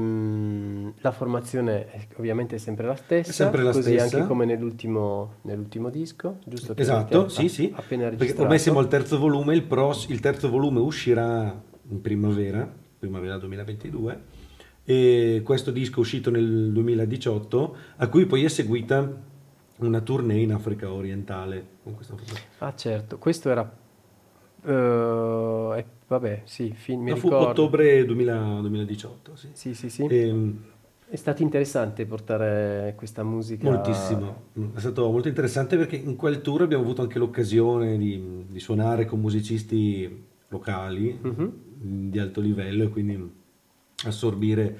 la 0.99 1.11
formazione 1.11 1.89
è 1.89 2.05
ovviamente 2.17 2.55
è 2.55 2.59
sempre 2.59 2.85
la 2.87 2.95
stessa, 2.95 3.29
È 3.29 3.33
sempre 3.33 3.63
la 3.63 3.71
così 3.71 3.97
stessa. 3.97 4.17
anche 4.17 4.27
come 4.27 4.43
nell'ultimo, 4.45 5.35
nell'ultimo 5.43 5.89
disco, 5.89 6.39
giusto? 6.45 6.73
che 6.73 6.81
esatto, 6.81 7.29
sì, 7.29 7.47
sì. 7.47 7.71
Appena 7.73 8.01
Perché 8.03 8.09
registrato. 8.17 8.41
ormai 8.43 8.59
siamo 8.59 8.79
al 8.79 8.87
terzo 8.89 9.17
volume, 9.17 9.55
il, 9.55 9.63
pros- 9.63 10.07
il 10.09 10.19
terzo 10.19 10.49
volume 10.49 10.79
uscirà 10.81 11.61
in 11.89 12.01
primavera, 12.01 12.69
primavera 12.99 13.37
2022, 13.37 14.21
e 14.91 15.41
questo 15.43 15.71
disco 15.71 15.97
è 15.97 15.99
uscito 15.99 16.29
nel 16.31 16.71
2018, 16.71 17.75
a 17.97 18.07
cui 18.09 18.25
poi 18.25 18.43
è 18.43 18.47
seguita 18.49 19.29
una 19.77 20.01
tournée 20.01 20.41
in 20.41 20.51
Africa 20.53 20.91
orientale. 20.91 21.65
Con 21.83 21.95
questa 21.95 22.13
formazione. 22.15 22.45
Ah 22.59 22.75
certo, 22.75 23.17
questo 23.17 23.49
era... 23.49 23.77
eh, 24.65 24.71
eh, 25.79 25.85
vabbè, 26.07 26.41
sì, 26.45 26.73
fin- 26.75 27.01
mi 27.01 27.11
No, 27.11 27.15
fu 27.15 27.29
ricordo. 27.29 27.49
ottobre 27.49 28.05
2000 28.05 28.59
2018, 28.61 29.35
sì. 29.35 29.47
Sì, 29.53 29.73
sì, 29.73 29.89
sì. 29.89 30.05
Ehm, 30.05 30.63
È 31.07 31.15
stato 31.17 31.41
interessante 31.41 32.05
portare 32.05 32.93
questa 32.95 33.23
musica. 33.23 33.67
Moltissimo, 33.69 34.43
è 34.75 34.79
stato 34.79 35.09
molto 35.11 35.27
interessante 35.27 35.75
perché 35.77 35.95
in 35.97 36.15
quel 36.15 36.41
tour 36.41 36.61
abbiamo 36.61 36.83
avuto 36.83 37.01
anche 37.01 37.19
l'occasione 37.19 37.97
di, 37.97 38.45
di 38.47 38.59
suonare 38.59 39.05
con 39.05 39.19
musicisti 39.19 40.23
locali 40.49 41.17
Mhm. 41.21 41.51
di 42.09 42.19
alto 42.19 42.39
livello 42.41 42.83
e 42.83 42.89
quindi 42.89 43.39
assorbire 44.05 44.77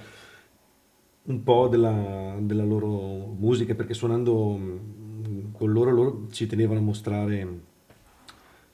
un 1.23 1.43
po' 1.43 1.67
della, 1.67 2.35
della 2.39 2.63
loro 2.63 2.89
musica 3.37 3.75
perché 3.75 3.93
suonando 3.93 4.57
mm, 4.57 5.45
con 5.53 5.71
loro, 5.71 5.91
loro 5.91 6.27
ci 6.31 6.47
tenevano 6.47 6.79
a 6.79 6.83
mostrare 6.83 7.59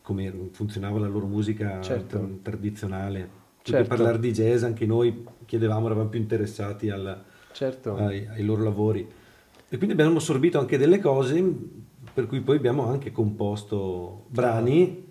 come 0.01 0.49
funzionava 0.51 0.99
la 0.99 1.07
loro 1.07 1.25
musica 1.25 1.81
Certo. 1.81 2.17
tra- 2.17 2.27
tradizionale. 2.41 3.45
Certo. 3.61 3.81
che 3.81 3.87
parlare 3.89 4.19
di 4.19 4.31
jazz, 4.31 4.63
anche 4.63 4.85
noi 4.85 5.25
chiedevamo, 5.45 5.87
eravamo 5.87 6.07
più 6.07 6.21
interessati 6.21 6.89
al, 6.89 7.21
Certo, 7.51 7.97
ai, 7.97 8.25
ai 8.25 8.45
loro 8.45 8.63
lavori. 8.63 9.05
E 9.67 9.75
quindi 9.75 9.91
abbiamo 9.91 10.15
assorbito 10.17 10.57
anche 10.57 10.77
delle 10.77 10.99
cose, 10.99 11.43
per 12.13 12.27
cui 12.27 12.39
poi 12.39 12.55
abbiamo 12.55 12.85
anche 12.85 13.11
composto 13.11 14.23
brani 14.29 15.05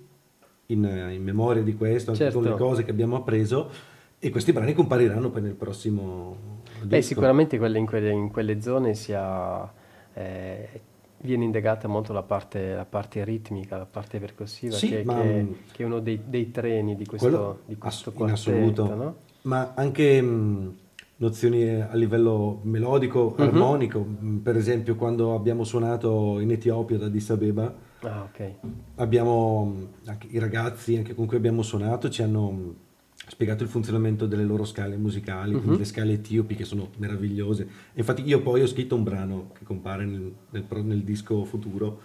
in, 0.66 1.10
in 1.12 1.22
memoria 1.22 1.62
di 1.62 1.74
questo, 1.74 2.12
anche 2.12 2.22
Certo. 2.22 2.40
con 2.40 2.48
le 2.48 2.56
cose 2.56 2.82
che 2.82 2.90
abbiamo 2.90 3.16
appreso, 3.16 3.70
e 4.18 4.30
questi 4.30 4.52
brani 4.52 4.72
compariranno 4.72 5.30
poi 5.30 5.42
nel 5.42 5.54
prossimo 5.54 6.36
Beh, 6.80 6.96
disco. 6.96 7.08
sicuramente 7.08 7.58
quelle- 7.58 7.78
in, 7.78 7.86
quelle, 7.86 8.10
in 8.10 8.30
quelle 8.30 8.60
zone 8.60 8.94
si 8.94 9.12
ha, 9.14 9.72
eh, 10.14 10.80
viene 11.18 11.44
indagata 11.44 11.88
molto 11.88 12.12
la 12.12 12.22
parte, 12.22 12.74
la 12.74 12.84
parte 12.84 13.24
ritmica, 13.24 13.76
la 13.76 13.86
parte 13.86 14.18
percussiva, 14.18 14.76
Sì, 14.76 14.88
che, 14.88 15.04
che- 15.04 15.46
che 15.72 15.82
è 15.82 15.86
uno 15.86 16.00
dei, 16.00 16.20
dei 16.26 16.50
treni 16.50 16.96
di 16.96 17.04
questo, 17.06 17.28
Quello 17.28 17.60
di 17.66 17.76
questo 17.76 18.10
ass- 18.10 18.14
in 18.16 18.18
quartetto, 18.20 18.50
assoluto. 18.50 18.94
no? 18.94 19.16
Ma 19.42 19.72
anche 19.74 20.20
mh, 20.20 20.76
nozioni 21.16 21.80
a 21.80 21.94
livello 21.94 22.60
melodico, 22.64 23.34
Mhm. 23.36 23.42
armonico, 23.46 24.00
mh, 24.00 24.36
per 24.38 24.56
esempio 24.56 24.96
quando 24.96 25.34
abbiamo 25.34 25.64
suonato 25.64 26.40
in 26.40 26.50
Etiopia 26.50 26.98
da 26.98 27.06
Addis 27.06 27.30
Abeba, 27.30 27.74
Ah, 28.02 28.22
ok. 28.24 28.40
abbiamo 28.96 29.88
i 30.30 30.38
ragazzi 30.38 30.96
anche 30.96 31.14
con 31.14 31.26
cui 31.26 31.36
abbiamo 31.36 31.62
suonato 31.62 32.08
ci 32.10 32.22
hanno 32.22 32.74
spiegato 33.28 33.62
il 33.62 33.68
funzionamento 33.68 34.26
delle 34.26 34.44
loro 34.44 34.64
scale 34.64 34.96
musicali, 34.96 35.50
quindi 35.52 35.70
Mhm. 35.70 35.78
le 35.78 35.84
scale 35.84 36.12
etiopi 36.12 36.54
che 36.54 36.64
sono 36.64 36.90
meravigliose. 36.98 37.66
Infatti 37.94 38.22
io 38.24 38.40
poi 38.40 38.62
ho 38.62 38.66
scritto 38.66 38.94
un 38.94 39.02
brano 39.02 39.50
che 39.58 39.64
compare 39.64 40.04
nel, 40.04 40.32
nel 40.50 40.64
nel 40.84 41.02
disco 41.02 41.44
futuro, 41.44 42.00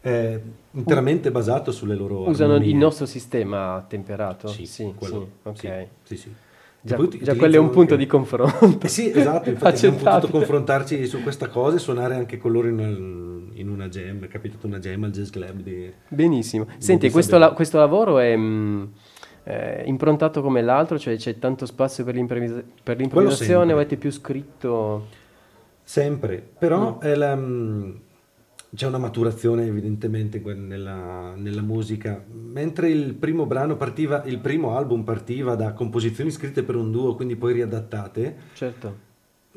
eh, 0.00 0.40
interamente 0.72 1.30
basato 1.30 1.70
sulle 1.72 1.94
loro 1.94 2.28
Usano 2.28 2.52
armonie. 2.54 2.72
il 2.72 2.78
nostro 2.78 3.06
sistema 3.06 3.84
temperato? 3.88 4.48
Sì, 4.48 4.66
sì, 4.66 4.92
quello- 4.96 5.28
sì, 5.54 5.66
ok. 5.66 5.86
sì, 6.02 6.16
sì, 6.16 6.32
Già, 6.80 6.96
già 6.96 7.34
quello 7.34 7.54
è 7.54 7.58
un 7.58 7.70
punto 7.70 7.94
utilizzano 7.94 7.96
di 7.96 8.06
confronto. 8.06 8.84
eh 8.84 8.88
sì, 8.88 9.10
esatto, 9.10 9.48
infatti 9.48 9.86
abbiamo 9.86 9.96
potuto 10.10 10.32
confrontarci 10.32 11.06
su 11.06 11.22
questa 11.22 11.48
cosa 11.48 11.76
e 11.76 11.78
suonare 11.78 12.14
anche 12.14 12.36
con 12.36 12.52
loro 12.52 12.68
in, 12.68 13.48
in 13.54 13.68
una 13.70 13.88
jam, 13.88 14.22
è 14.24 14.28
capitato 14.28 14.66
una 14.66 14.78
jam 14.78 15.04
al 15.04 15.10
Jazz 15.10 15.30
Club 15.30 15.60
di... 15.62 15.90
Benissimo. 16.08 16.66
Senti, 16.76 17.08
questo, 17.10 17.38
la- 17.38 17.52
questo 17.52 17.78
lavoro 17.78 18.18
è 18.18 18.36
mh, 18.36 18.92
eh, 19.44 19.82
improntato 19.86 20.40
come 20.42 20.62
l'altro, 20.62 20.98
cioè 20.98 21.16
c'è 21.16 21.38
tanto 21.38 21.66
spazio 21.66 22.04
per, 22.04 22.14
l'improvvisa- 22.14 22.62
per 22.82 22.96
l'improvvisazione 22.98 23.72
o 23.72 23.76
avete 23.76 23.96
più 23.96 24.10
scritto? 24.10 25.06
Sempre, 25.82 26.42
però 26.58 26.94
Mm. 26.96 27.00
è 27.00 27.14
la, 27.14 27.34
mh, 27.34 28.00
c'è 28.74 28.86
una 28.86 28.98
maturazione 28.98 29.66
evidentemente 29.66 30.40
nella, 30.54 31.34
nella 31.36 31.60
musica. 31.60 32.24
Mentre 32.32 32.88
il 32.88 33.14
primo 33.14 33.44
brano 33.46 33.76
partiva, 33.76 34.22
il 34.24 34.38
primo 34.38 34.76
album 34.76 35.02
partiva 35.04 35.54
da 35.54 35.72
composizioni 35.74 36.30
scritte 36.30 36.62
per 36.62 36.74
un 36.76 36.90
duo, 36.90 37.14
quindi 37.14 37.36
poi 37.36 37.52
riadattate, 37.52 38.36
Certo. 38.54 38.96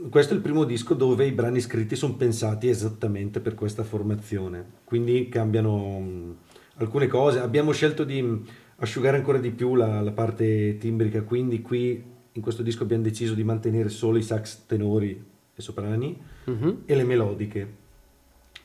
questo 0.10 0.34
è 0.34 0.36
il 0.36 0.44
primo 0.44 0.66
disco 0.66 0.94
dove 0.94 1.26
i 1.26 1.32
brani 1.32 1.62
scritti 1.62 1.96
sono 1.96 2.16
pensati 2.16 2.68
esattamente 2.68 3.40
per 3.40 3.56
questa 3.56 3.84
formazione, 3.84 4.64
quindi 4.84 5.30
cambiano 5.30 6.00
mh, 6.00 6.36
alcune 6.80 7.08
cose. 7.08 7.40
Abbiamo 7.40 7.72
scelto 7.72 8.04
di 8.04 8.22
mh, 8.22 8.46
asciugare 8.78 9.18
ancora 9.18 9.38
di 9.40 9.52
più 9.52 9.76
la, 9.76 10.02
la 10.02 10.12
parte 10.12 10.78
timbrica, 10.78 11.22
quindi 11.24 11.62
qui 11.62 12.04
in 12.32 12.42
questo 12.42 12.62
disco 12.62 12.84
abbiamo 12.84 13.04
deciso 13.04 13.34
di 13.34 13.44
mantenere 13.44 13.90
solo 13.90 14.18
i 14.18 14.24
sax 14.24 14.66
tenori 14.66 15.24
e 15.56 15.62
soprani 15.62 16.16
Mhm. 16.46 16.82
e 16.86 16.96
le 16.96 17.04
melodiche, 17.04 17.74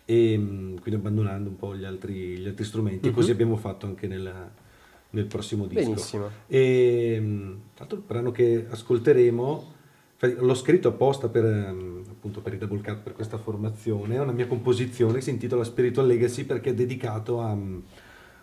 e 0.05 0.37
mh, 0.37 0.81
quindi 0.81 1.01
abbandonando 1.01 1.49
un 1.49 1.57
po' 1.57 1.75
gli 1.75 1.85
altri, 1.85 2.37
gli 2.39 2.47
altri 2.47 2.65
strumenti. 2.65 3.09
Mhm. 3.09 3.15
così 3.15 3.31
abbiamo 3.31 3.57
fatto 3.57 3.87
anche 3.87 4.07
nella- 4.07 4.51
nel 5.11 5.25
prossimo 5.27 5.67
disco. 5.67 5.83
Benissimo. 5.91 6.31
E 6.47 7.19
mh, 7.21 7.61
tra 7.75 7.85
l'altro 7.85 7.99
il 7.99 8.05
brano 8.07 8.31
che 8.31 8.67
ascolteremo, 8.69 9.73
infatti, 10.13 10.45
l'ho 10.45 10.55
scritto 10.55 10.89
apposta 10.89 11.29
per, 11.29 11.45
ehm, 11.45 12.03
appunto 12.11 12.41
per 12.41 12.55
i 12.55 12.59
Double 12.59 12.81
Cut, 12.83 12.99
per 12.99 13.13
questa 13.15 13.39
formazione, 13.39 14.15
è 14.17 14.21
una 14.21 14.33
mia 14.33 14.47
composizione 14.47 15.15
che 15.15 15.21
si 15.23 15.31
intitola 15.31 15.65
Spiritual 15.65 16.07
Legacy 16.07 16.45
perché 16.45 16.71
è 16.71 16.75
dedicato 16.75 17.41
a, 17.41 17.57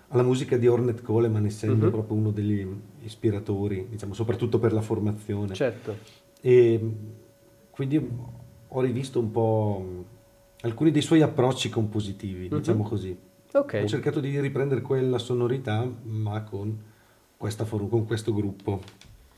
alla 0.09 0.23
musica 0.23 0.57
di 0.57 0.67
Ornette 0.67 1.01
Coleman, 1.01 1.45
essendo 1.45 1.85
Mhm. 1.85 1.91
proprio 1.91 2.17
uno 2.17 2.31
degli 2.31 2.65
ispiratori, 3.03 3.87
diciamo, 3.89 4.13
soprattutto 4.13 4.59
per 4.59 4.73
la 4.73 4.81
formazione. 4.81 5.53
Certo. 5.53 5.95
E 6.41 6.91
quindi 7.69 8.09
ho 8.67 8.81
rivisto 8.81 9.19
un 9.19 9.31
po' 9.31 10.05
alcuni 10.61 10.91
dei 10.91 11.01
suoi 11.01 11.21
approcci 11.21 11.69
compositivi, 11.69 12.47
Mhm. 12.49 12.57
diciamo 12.57 12.83
così. 12.83 13.15
Ok. 13.53 13.79
Ho 13.83 13.87
cercato 13.87 14.19
di 14.19 14.39
riprendere 14.39 14.81
quella 14.81 15.17
sonorità, 15.17 15.89
ma 16.03 16.43
con, 16.43 16.77
for- 17.37 17.89
con 17.89 18.05
questo 18.05 18.33
gruppo. 18.33 18.81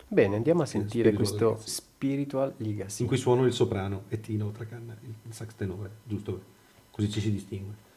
Bene, 0.07 0.36
andiamo 0.36 0.62
a 0.63 0.65
sentire 0.65 1.12
Spiritual 1.12 1.15
questo 1.15 1.45
Legacy. 1.49 1.69
Spiritual 1.69 2.53
Legacy. 2.57 3.01
in 3.03 3.07
cui 3.07 3.17
suono 3.17 3.45
il 3.45 3.53
soprano 3.53 4.03
e 4.10 4.19
Tino 4.19 4.51
Tracanna 4.51 4.95
il 5.01 5.34
sax 5.34 5.53
tenore, 5.55 5.89
giusto? 6.03 6.41
Così 6.91 7.10
ci 7.10 7.21
si 7.21 7.31
distingue. 7.31 7.89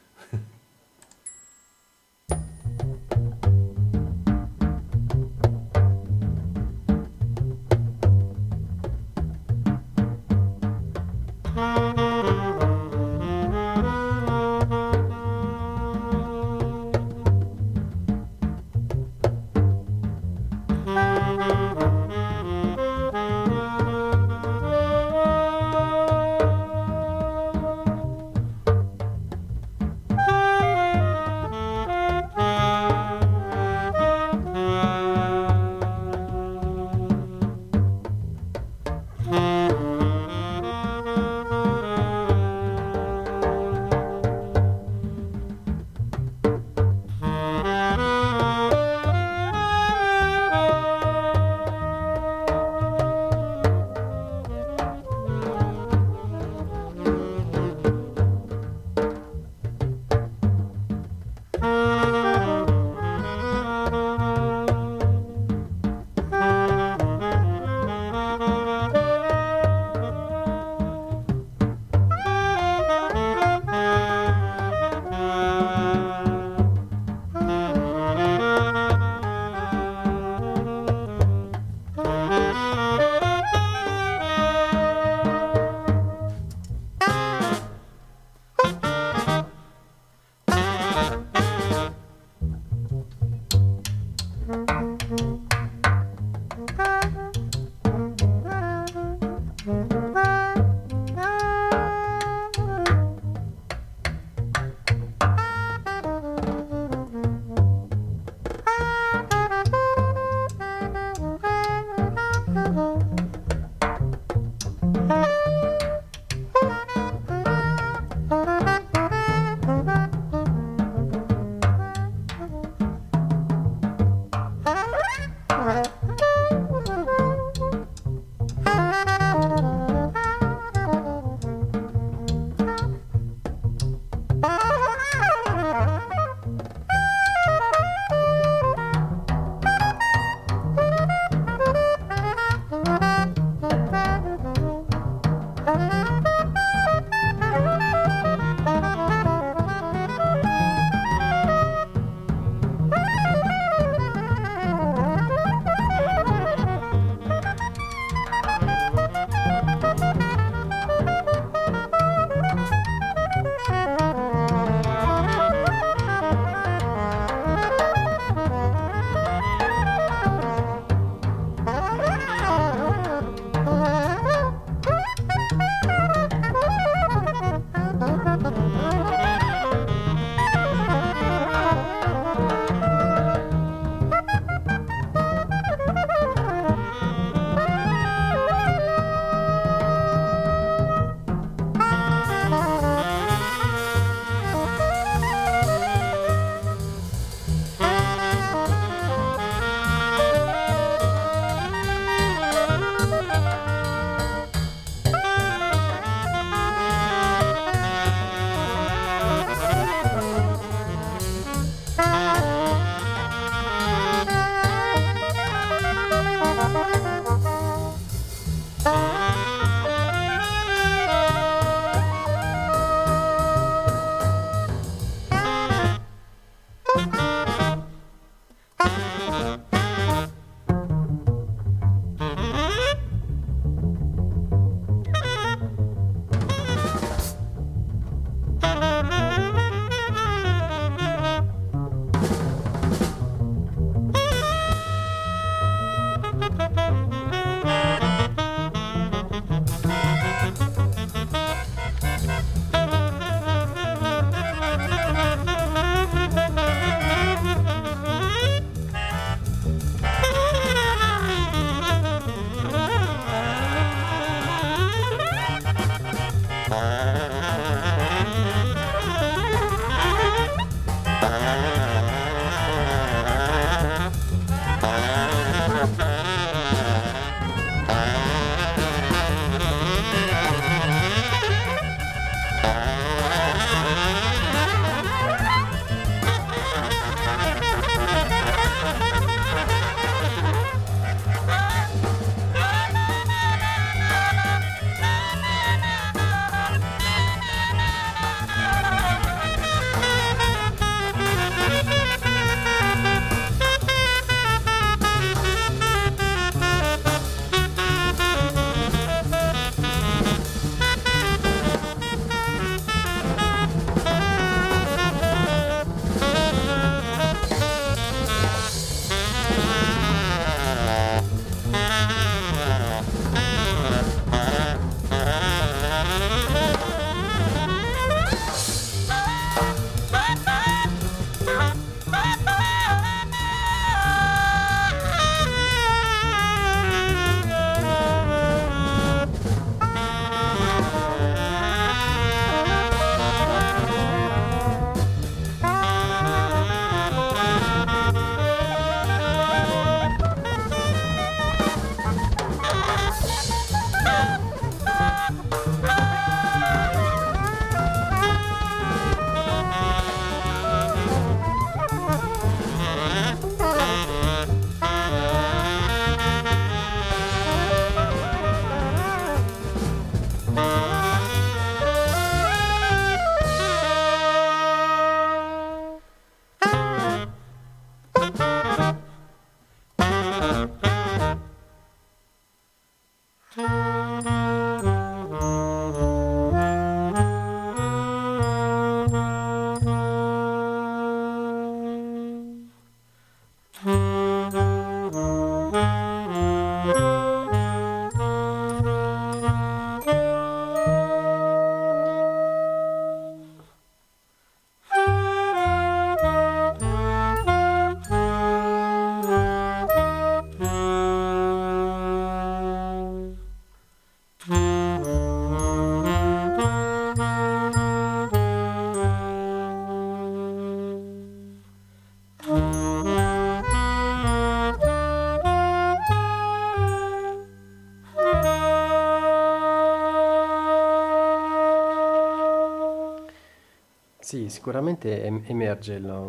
Sì, 434.45 434.49
sicuramente 434.51 435.23
em- 435.25 435.43
emerge 435.47 435.99
la, 435.99 436.23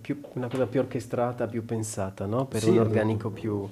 più, 0.00 0.20
una 0.34 0.48
cosa 0.48 0.66
più 0.66 0.80
orchestrata, 0.80 1.46
più 1.46 1.64
pensata, 1.64 2.26
no? 2.26 2.46
Per 2.46 2.60
Sì, 2.62 2.70
un 2.70 2.78
organico 2.78 3.30
più, 3.30 3.68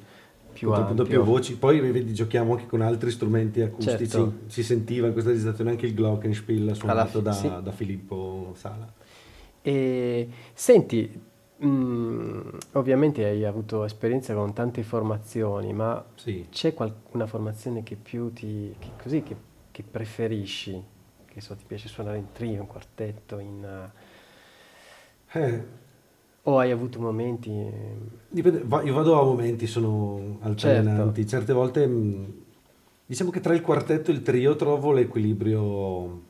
più 0.52 0.70
ampio. 0.72 1.04
più 1.04 1.22
voci. 1.22 1.56
Poi 1.56 1.80
vedi, 1.80 2.12
giochiamo 2.12 2.52
anche 2.52 2.66
con 2.66 2.80
altri 2.82 3.10
strumenti 3.10 3.60
acustici. 3.60 4.08
Certo. 4.08 4.32
Si 4.46 4.62
sentiva 4.62 5.06
in 5.06 5.12
questa 5.12 5.30
registrazione 5.30 5.70
anche 5.70 5.86
il 5.86 5.94
Glockenspiel 5.94 6.74
suonato 6.76 7.18
fi- 7.18 7.22
da, 7.24 7.32
sì. 7.32 7.52
da 7.62 7.72
Filippo 7.72 8.52
Sala. 8.56 8.92
E 9.62 10.28
senti, 10.54 11.20
mh, 11.56 12.40
ovviamente 12.72 13.24
hai 13.24 13.44
avuto 13.44 13.84
esperienza 13.84 14.34
con 14.34 14.52
tante 14.52 14.82
formazioni, 14.84 15.72
ma 15.72 16.04
Sì. 16.14 16.46
c'è 16.50 16.74
qual- 16.74 16.94
una 17.12 17.26
formazione 17.26 17.82
che 17.82 17.96
più 17.96 18.32
ti, 18.32 18.74
che 18.78 18.88
così, 19.02 19.22
che, 19.22 19.36
che 19.72 19.82
preferisci? 19.82 20.94
Che 21.36 21.42
so, 21.42 21.54
ti 21.54 21.64
piace 21.66 21.86
suonare 21.88 22.16
in 22.16 22.32
trio, 22.32 22.62
in 22.62 22.66
quartetto, 22.66 23.38
in, 23.40 23.62
eh, 23.62 25.38
Eh, 25.38 25.62
o 26.44 26.58
hai 26.58 26.70
avuto 26.70 26.98
momenti... 26.98 27.50
eh, 27.50 27.72
dipende- 28.30 28.62
va- 28.64 28.82
io 28.82 28.94
vado 28.94 29.20
a 29.20 29.22
momenti, 29.22 29.66
sono 29.66 30.38
altalenanti. 30.40 31.20
Certo. 31.20 31.28
Certe 31.28 31.52
volte, 31.52 31.86
mh, 31.86 32.32
diciamo 33.04 33.28
che 33.30 33.40
tra 33.40 33.52
il 33.52 33.60
quartetto 33.60 34.10
e 34.10 34.14
il 34.14 34.22
trio 34.22 34.56
trovo 34.56 34.92
l'equilibrio. 34.92 36.22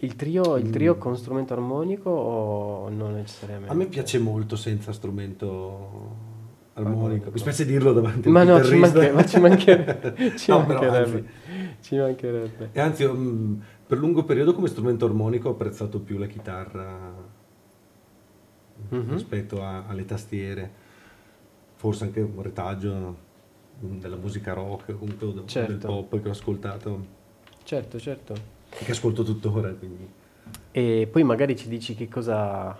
Il 0.00 0.16
trio, 0.16 0.56
il 0.56 0.70
trio 0.70 0.96
Mm. 0.96 0.98
con 0.98 1.16
strumento 1.16 1.52
armonico 1.52 2.10
o 2.10 2.88
non 2.88 3.12
necessariamente? 3.14 3.72
A 3.72 3.76
me 3.76 3.86
piace 3.86 4.18
molto 4.18 4.56
senza 4.56 4.92
strumento 4.92 6.14
armonico. 6.72 7.30
Mi 7.30 7.38
spiace 7.38 7.64
dirlo 7.64 7.92
davanti 7.92 8.28
Ma 8.28 8.40
al 8.40 8.46
no, 8.48 8.56
ci, 8.64 8.72
chitarrista. 8.72 8.98
manche- 8.98 9.12
ma 9.12 9.24
ci 9.24 9.38
mancherebbe. 9.38 10.34
ci 10.36 10.50
No, 10.50 10.58
mancherebbe. 10.66 10.96
anzi, 10.98 11.24
ci 11.80 11.96
mancherebbe. 11.96 12.68
E 12.72 12.80
anzi, 12.80 13.06
mh, 13.06 13.62
per 13.86 13.98
lungo 13.98 14.24
periodo 14.24 14.52
come 14.52 14.68
strumento 14.68 15.04
armonico 15.06 15.48
ho 15.48 15.52
apprezzato 15.52 16.00
più 16.00 16.18
la 16.18 16.26
chitarra 16.26 17.12
Mhm. 18.88 19.12
rispetto 19.12 19.62
a- 19.62 19.86
alle 19.86 20.04
tastiere, 20.04 20.70
forse 21.74 22.04
anche 22.04 22.20
un 22.20 22.42
retaggio 22.42 23.24
della 23.78 24.16
musica 24.16 24.52
rock, 24.54 24.98
comunque 24.98 25.26
o 25.26 25.30
del 25.32 25.46
Certo. 25.46 25.86
pop 25.86 26.20
che 26.20 26.28
ho 26.28 26.32
ascoltato 26.32 27.06
Certo, 27.62 27.98
certo. 27.98 28.34
e 28.70 28.84
che 28.84 28.90
ascolto 28.90 29.22
tuttora. 29.22 29.72
Quindi. 29.72 30.08
E 30.72 31.08
poi 31.10 31.22
magari 31.22 31.56
ci 31.56 31.68
dici 31.68 31.94
che 31.94 32.08
cosa, 32.08 32.76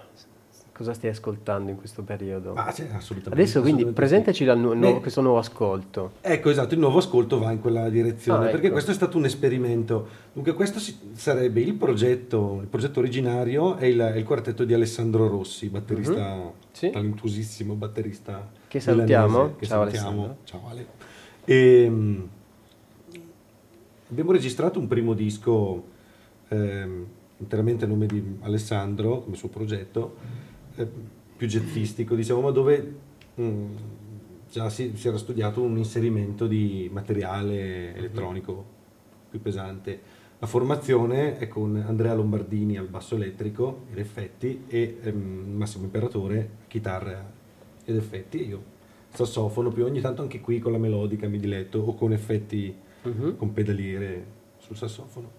cosa 0.77 0.93
stai 0.93 1.09
ascoltando 1.09 1.71
in 1.71 1.77
questo 1.79 2.03
periodo. 2.03 2.53
Ah, 2.53 2.71
sì, 2.71 2.83
assolutamente. 2.93 3.31
Adesso 3.41 3.61
quindi 3.63 3.83
assolutamente 3.83 3.93
presentaci 3.93 4.45
nu- 4.45 4.73
sì. 4.73 4.79
nuovo- 4.79 4.95
Beh, 4.97 5.01
questo 5.01 5.21
nuovo 5.23 5.39
ascolto. 5.39 6.13
Ecco, 6.21 6.51
esatto, 6.51 6.75
il 6.75 6.81
nuovo 6.81 6.99
ascolto 6.99 7.39
va 7.39 7.51
in 7.51 7.61
quella 7.61 7.89
direzione, 7.89 8.47
Ah, 8.47 8.51
perché 8.51 8.65
ecco. 8.67 8.73
questo 8.75 8.91
è 8.91 8.95
stato 8.95 9.17
un 9.17 9.25
esperimento. 9.25 10.07
Dunque, 10.35 10.53
questo 10.53 10.79
si- 10.79 10.99
sarebbe 11.15 11.61
il 11.63 11.73
progetto, 11.75 12.59
il 12.61 12.67
progetto 12.67 13.01
originario 13.01 13.77
è 13.77 13.87
il, 13.87 13.99
è 13.99 14.17
il 14.17 14.25
quartetto 14.25 14.65
di 14.65 14.75
Alessandro 14.75 15.27
Rossi, 15.29 15.69
batterista, 15.69 16.35
Mhm. 16.35 16.51
Sì. 16.73 16.91
talentuosissimo 16.91 17.73
batterista 17.75 18.47
Che 18.69 18.81
salutiamo. 18.81 19.57
che 19.57 19.67
Ciao, 19.67 19.79
salutiamo. 19.81 20.09
Alessandro. 20.09 20.37
Ciao 20.45 20.69
Ale. 20.69 20.87
Ehm, 21.47 22.29
abbiamo 24.11 24.33
registrato 24.33 24.79
un 24.79 24.87
primo 24.89 25.15
disco 25.15 25.95
ehm, 26.49 27.07
interamente 27.39 27.85
a 27.85 27.89
nome 27.89 28.07
di 28.07 28.23
Alessandro, 28.43 29.21
come 29.23 29.37
suo 29.37 29.49
progetto, 29.49 30.17
eh, 30.77 30.87
più 31.37 31.47
jazzistico, 31.47 32.15
diciamo, 32.15 32.41
ma 32.41 32.51
dove 32.51 32.95
mm, 33.41 33.75
già 34.51 34.69
si, 34.71 34.93
si 34.97 35.09
era 35.09 35.19
studiato 35.19 35.63
un 35.63 35.77
inserimento 35.77 36.47
di 36.47 36.89
materiale 36.93 37.95
elettronico 37.95 38.65
più 39.31 39.41
pesante. 39.41 40.01
La 40.39 40.47
formazione 40.47 41.39
è 41.39 41.49
con 41.49 41.77
Andrea 41.87 42.15
Lombardini 42.15 42.77
al 42.77 42.89
basso 42.89 43.15
elettrico 43.17 43.85
ed 43.91 43.99
effetti 43.99 44.65
e 44.69 44.99
ehm, 45.03 45.55
Massimo 45.57 45.85
Imperatore 45.85 46.51
chitarra 46.69 47.25
ed 47.85 47.97
effetti 47.97 48.41
e 48.41 48.43
io 48.43 48.63
sassofono 49.15 49.71
più 49.71 49.85
ogni 49.85 50.01
tanto 50.01 50.21
anche 50.21 50.41
qui 50.41 50.59
con 50.59 50.73
la 50.73 50.79
melodica 50.79 51.27
mi 51.27 51.39
diletto 51.39 51.79
o 51.79 51.95
con 51.95 52.13
effetti 52.13 52.85
Mhm. 53.07 53.37
con 53.37 53.53
pedaliere 53.53 54.27
sul 54.59 54.77
sassofono. 54.77 55.31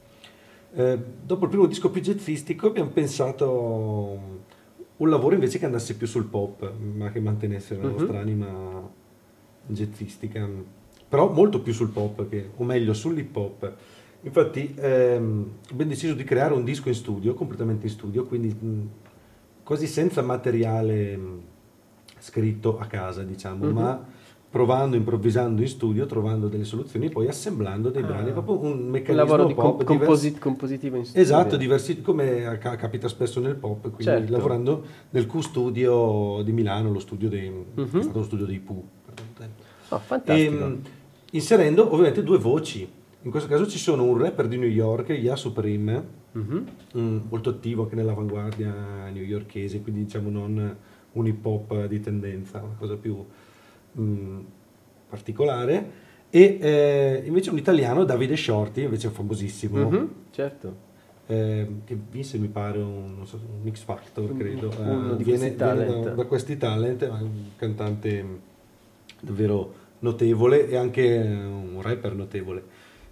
Eh, 0.73 0.97
dopo 1.23 1.45
il 1.45 1.49
primo 1.49 1.65
disco 1.65 1.89
più 1.89 2.01
jazzistico 2.01 2.67
abbiamo 2.67 2.89
pensato 2.91 4.19
un 4.97 5.09
lavoro 5.09 5.35
invece 5.35 5.59
che 5.59 5.65
andasse 5.65 5.95
più 5.95 6.07
sul 6.07 6.25
pop, 6.25 6.71
ma 6.95 7.11
che 7.11 7.19
mantenesse 7.19 7.75
la 7.77 7.83
Mhm. 7.87 7.91
nostra 7.91 8.19
anima 8.19 8.89
jazzistica, 9.67 10.47
però 11.07 11.31
molto 11.31 11.61
più 11.61 11.73
sul 11.73 11.89
pop, 11.89 12.27
che, 12.29 12.49
o 12.55 12.63
meglio 12.63 12.93
sull'hip 12.93 13.35
hop. 13.35 13.73
Infatti 14.21 14.73
ehm, 14.77 15.51
abbiamo 15.71 15.91
deciso 15.91 16.13
di 16.13 16.23
creare 16.23 16.53
un 16.53 16.63
disco 16.63 16.89
in 16.89 16.95
studio, 16.95 17.33
completamente 17.33 17.85
in 17.85 17.91
studio, 17.91 18.25
quindi 18.25 18.47
mh, 18.49 18.89
quasi 19.63 19.85
senza 19.87 20.21
materiale 20.21 21.15
mh, 21.15 21.41
scritto 22.19 22.79
a 22.79 22.85
casa, 22.87 23.23
diciamo, 23.23 23.65
Mhm. 23.67 23.73
ma 23.73 24.05
provando, 24.49 24.95
improvvisando 24.95 25.61
in 25.61 25.67
studio, 25.67 26.05
trovando 26.05 26.47
delle 26.47 26.63
soluzioni, 26.63 27.09
poi 27.09 27.27
assemblando 27.27 27.89
dei 27.89 28.01
Ah. 28.01 28.05
brani, 28.07 28.31
proprio 28.31 28.59
un 28.59 28.71
Un 28.79 28.87
meccanismo 28.89 29.15
lavoro 29.25 29.45
di 29.45 29.53
pop 29.53 29.83
com- 29.83 30.37
compositivo 30.39 30.95
in 30.95 31.03
studio. 31.05 31.21
Esatto, 31.21 31.57
diversi, 31.57 32.01
come 32.01 32.57
ca- 32.59 32.75
capita 32.77 33.07
spesso 33.07 33.39
nel 33.41 33.55
pop, 33.55 33.81
quindi 33.81 34.03
Certo. 34.03 34.31
lavorando 34.31 34.83
nel 35.11 35.25
Q-Studio 35.27 36.41
di 36.43 36.51
Milano, 36.53 36.91
lo 36.91 36.99
studio 36.99 37.27
dei, 37.29 37.49
Mhm. 37.49 37.99
è 37.99 38.01
stato 38.01 38.19
lo 38.19 38.23
studio 38.25 38.45
dei 38.45 38.59
Pooh. 38.59 38.83
un. 39.05 39.65
Oh, 39.89 39.99
fantastico. 39.99 40.63
Ehm, 40.65 40.81
inserendo 41.31 41.91
ovviamente 41.91 42.23
due 42.23 42.37
voci. 42.37 42.87
In 43.23 43.31
questo 43.31 43.49
caso 43.49 43.67
ci 43.67 43.77
sono 43.77 44.03
un 44.03 44.17
rapper 44.17 44.47
di 44.47 44.57
New 44.57 44.69
York, 44.69 45.09
Ya 45.09 45.35
Supreme, 45.35 46.15
mm, 46.37 47.19
molto 47.29 47.49
attivo 47.49 47.83
anche 47.83 47.95
nell'avanguardia 47.95 49.09
newyorkese, 49.11 49.81
quindi 49.81 50.03
diciamo 50.05 50.29
non 50.29 50.75
un 51.11 51.27
hip 51.27 51.45
hop 51.45 51.85
di 51.87 51.99
tendenza, 51.99 52.59
una 52.61 52.75
cosa 52.77 52.95
più 52.95 53.23
mm, 53.99 54.39
particolare. 55.09 56.05
E 56.29 56.57
eh, 56.59 57.23
invece 57.25 57.49
un 57.51 57.57
italiano, 57.57 58.03
Davide 58.03 58.35
Shorty, 58.35 58.83
invece 58.83 59.09
famosissimo, 59.09 59.89
Mhm, 59.89 60.09
Certo. 60.31 60.75
eh, 61.27 61.67
che 61.85 61.97
vinse 62.11 62.37
mi 62.37 62.47
pare 62.47 62.79
un, 62.79 63.25
so, 63.25 63.39
un 63.63 63.71
X 63.71 63.83
Factor, 63.83 64.35
credo. 64.35 64.71
uno 64.83 65.13
Eh, 65.13 65.17
di 65.17 65.23
viene, 65.23 65.53
questi 65.53 65.63
viene 65.63 66.01
da, 66.01 66.13
da 66.13 66.25
questi 66.25 66.57
talent, 66.57 67.03
è 67.05 67.09
un 67.09 67.49
cantante 67.55 68.25
davvero 69.21 69.73
notevole 69.99 70.67
e 70.69 70.75
anche 70.75 71.17
un 71.17 71.79
rapper 71.81 72.13
notevole. 72.13 72.63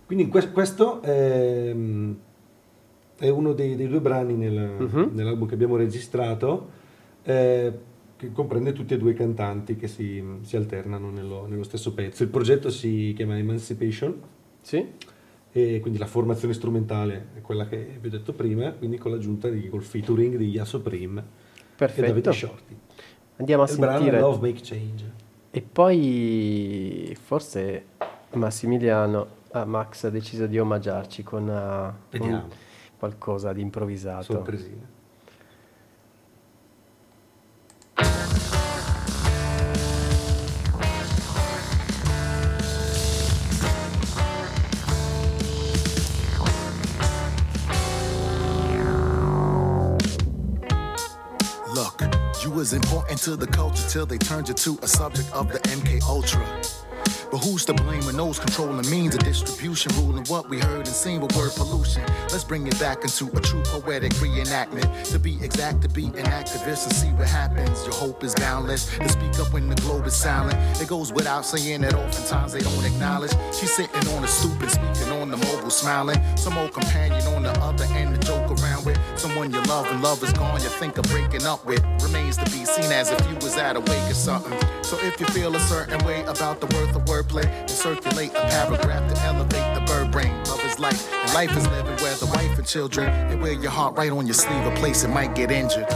Quindi 0.05 0.25
in 0.25 0.29
que- 0.29 0.51
questo 0.51 1.01
ehm, 1.01 2.15
è 3.17 3.29
uno 3.29 3.53
dei, 3.53 3.75
dei 3.75 3.87
due 3.87 4.01
brani 4.01 4.33
nel- 4.35 4.75
Mhm. 4.79 5.09
nell'album 5.13 5.47
che 5.47 5.53
abbiamo 5.55 5.77
registrato, 5.77 6.69
eh, 7.23 7.73
che 8.17 8.31
comprende 8.31 8.71
tutti 8.73 8.93
e 8.93 8.97
due 8.97 9.11
i 9.11 9.15
cantanti 9.15 9.75
che 9.75 9.87
si, 9.87 10.23
si 10.41 10.55
alternano 10.55 11.09
nello, 11.09 11.45
nello 11.47 11.63
stesso 11.63 11.93
pezzo. 11.93 12.23
Il 12.23 12.29
progetto 12.29 12.69
si 12.69 13.13
chiama 13.15 13.37
Emancipation 13.37 14.21
Sì? 14.61 14.85
e 15.51 15.79
quindi 15.81 15.99
la 15.99 16.05
formazione 16.07 16.53
strumentale 16.53 17.27
è 17.35 17.41
quella 17.41 17.67
che 17.67 17.97
vi 17.99 18.07
ho 18.07 18.11
detto 18.11 18.33
prima, 18.33 18.71
quindi 18.71 18.97
con 18.97 19.11
l'aggiunta 19.11 19.49
di, 19.49 19.67
col 19.69 19.83
featuring 19.83 20.35
di 20.37 20.49
Yaso 20.49 20.81
Prim 20.81 21.17
e 21.17 21.23
Perfetto. 21.75 22.07
Davide 22.07 22.31
Shorty. 22.31 22.75
Andiamo 23.37 23.63
a 23.63 23.65
Il 23.65 23.71
sentire. 23.71 24.19
Love 24.19 24.47
Make 24.47 24.61
Change. 24.61 25.11
E 25.51 25.61
poi 25.61 27.15
forse 27.21 27.83
Massimiliano, 28.33 29.27
ah, 29.51 29.65
Max 29.65 30.03
ha 30.05 30.09
deciso 30.09 30.45
di 30.47 30.57
omaggiarci 30.59 31.23
con 31.23 31.45
Vediamo. 32.09 32.33
un- 32.35 32.43
qualcosa 32.97 33.51
di 33.53 33.61
improvvisato. 33.61 34.23
Sorpresina. 34.33 34.93
Was 52.65 52.73
important 52.73 53.21
to 53.21 53.35
the 53.35 53.45
culture 53.45 53.87
till 53.89 54.07
they 54.07 54.17
turned 54.17 54.47
you 54.47 54.53
to 54.55 54.79
a 54.81 54.87
subject 54.87 55.31
of 55.33 55.51
the 55.51 55.59
MK 55.59 56.01
Ultra. 56.09 56.84
But 57.35 57.43
who's 57.43 57.65
to 57.65 57.73
blame 57.73 58.05
when 58.05 58.15
those 58.15 58.39
controlling 58.39 58.89
means 58.89 59.13
of 59.13 59.19
distribution 59.19 59.91
ruling 59.97 60.23
what 60.27 60.47
we 60.47 60.57
heard 60.57 60.87
and 60.87 60.95
seen 60.95 61.19
with 61.19 61.35
word 61.35 61.51
pollution? 61.53 62.01
Let's 62.31 62.45
bring 62.45 62.65
it 62.65 62.79
back 62.79 63.03
into 63.03 63.27
a 63.35 63.41
true 63.41 63.61
poetic 63.65 64.13
reenactment. 64.13 65.11
To 65.11 65.19
be 65.19 65.35
exact, 65.43 65.81
to 65.81 65.89
be 65.89 66.05
an 66.05 66.23
activist 66.31 66.85
and 66.85 66.93
see 66.95 67.09
what 67.09 67.27
happens. 67.27 67.83
Your 67.83 67.93
hope 67.93 68.23
is 68.23 68.33
boundless. 68.35 68.85
To 68.99 69.09
speak 69.09 69.37
up 69.37 69.51
when 69.51 69.67
the 69.67 69.75
globe 69.75 70.05
is 70.05 70.15
silent. 70.15 70.55
It 70.81 70.87
goes 70.87 71.11
without 71.11 71.45
saying 71.45 71.81
that 71.81 71.93
oftentimes 71.93 72.53
they 72.53 72.61
don't 72.61 72.85
acknowledge. 72.85 73.31
She's 73.53 73.75
sitting 73.75 74.07
on 74.15 74.21
the 74.21 74.29
stoop 74.29 74.61
and 74.61 74.71
speaking 74.71 75.11
on 75.19 75.29
the 75.29 75.35
mobile, 75.35 75.69
smiling. 75.69 76.21
Some 76.37 76.57
old 76.57 76.71
companion 76.71 77.21
on 77.35 77.43
the 77.43 77.51
other 77.59 77.83
end 77.95 78.15
to 78.15 78.27
joke 78.27 78.49
around 78.61 78.85
with. 78.85 78.97
Someone 79.25 79.51
you 79.51 79.61
love 79.63 79.87
and 79.87 80.03
love 80.03 80.21
is 80.23 80.31
gone, 80.33 80.61
you 80.61 80.69
think 80.69 80.99
of 80.99 81.05
breaking 81.05 81.47
up 81.47 81.65
with. 81.65 81.83
Remains 82.03 82.37
to 82.37 82.45
be 82.45 82.63
seen 82.63 82.91
as 82.91 83.09
if 83.09 83.19
you 83.27 83.33
was 83.37 83.57
at 83.57 83.75
a 83.75 83.79
wake 83.79 84.11
or 84.11 84.13
something. 84.13 84.55
So 84.83 84.99
if 84.99 85.19
you 85.19 85.25
feel 85.25 85.55
a 85.55 85.59
certain 85.61 85.97
way 86.05 86.23
about 86.25 86.61
the 86.61 86.67
worth 86.67 86.95
of 86.95 87.05
wordplay, 87.05 87.41
then 87.41 87.67
circulate 87.67 88.29
a 88.35 88.41
paragraph 88.41 89.11
to 89.11 89.21
elevate 89.23 89.73
the 89.73 89.81
bird 89.87 90.11
brain. 90.11 90.31
Love 90.43 90.63
is 90.63 90.73
is 90.73 90.79
life, 90.79 91.11
and 91.11 91.33
life 91.33 91.57
is 91.57 91.67
living 91.69 91.95
where 92.03 92.15
the 92.17 92.27
wife 92.27 92.55
and 92.55 92.67
children, 92.67 93.09
and 93.09 93.41
wear 93.41 93.53
your 93.53 93.71
heart 93.71 93.97
right 93.97 94.11
on 94.11 94.27
your 94.27 94.35
sleeve, 94.35 94.63
a 94.63 94.75
place 94.75 95.03
it 95.03 95.07
might 95.07 95.33
get 95.33 95.49
injured. 95.49 95.91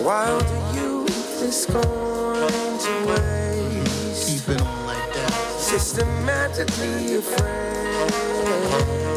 While 0.00 0.38
the 0.38 0.80
youth 0.80 1.42
is 1.42 1.66
going 1.66 2.78
to 2.78 3.06
waste, 3.08 4.46
Keep 4.46 4.54
it 4.54 4.60
on 4.62 4.86
like 4.86 5.14
that. 5.14 5.32
systematically 5.58 7.16
afraid. 7.16 9.09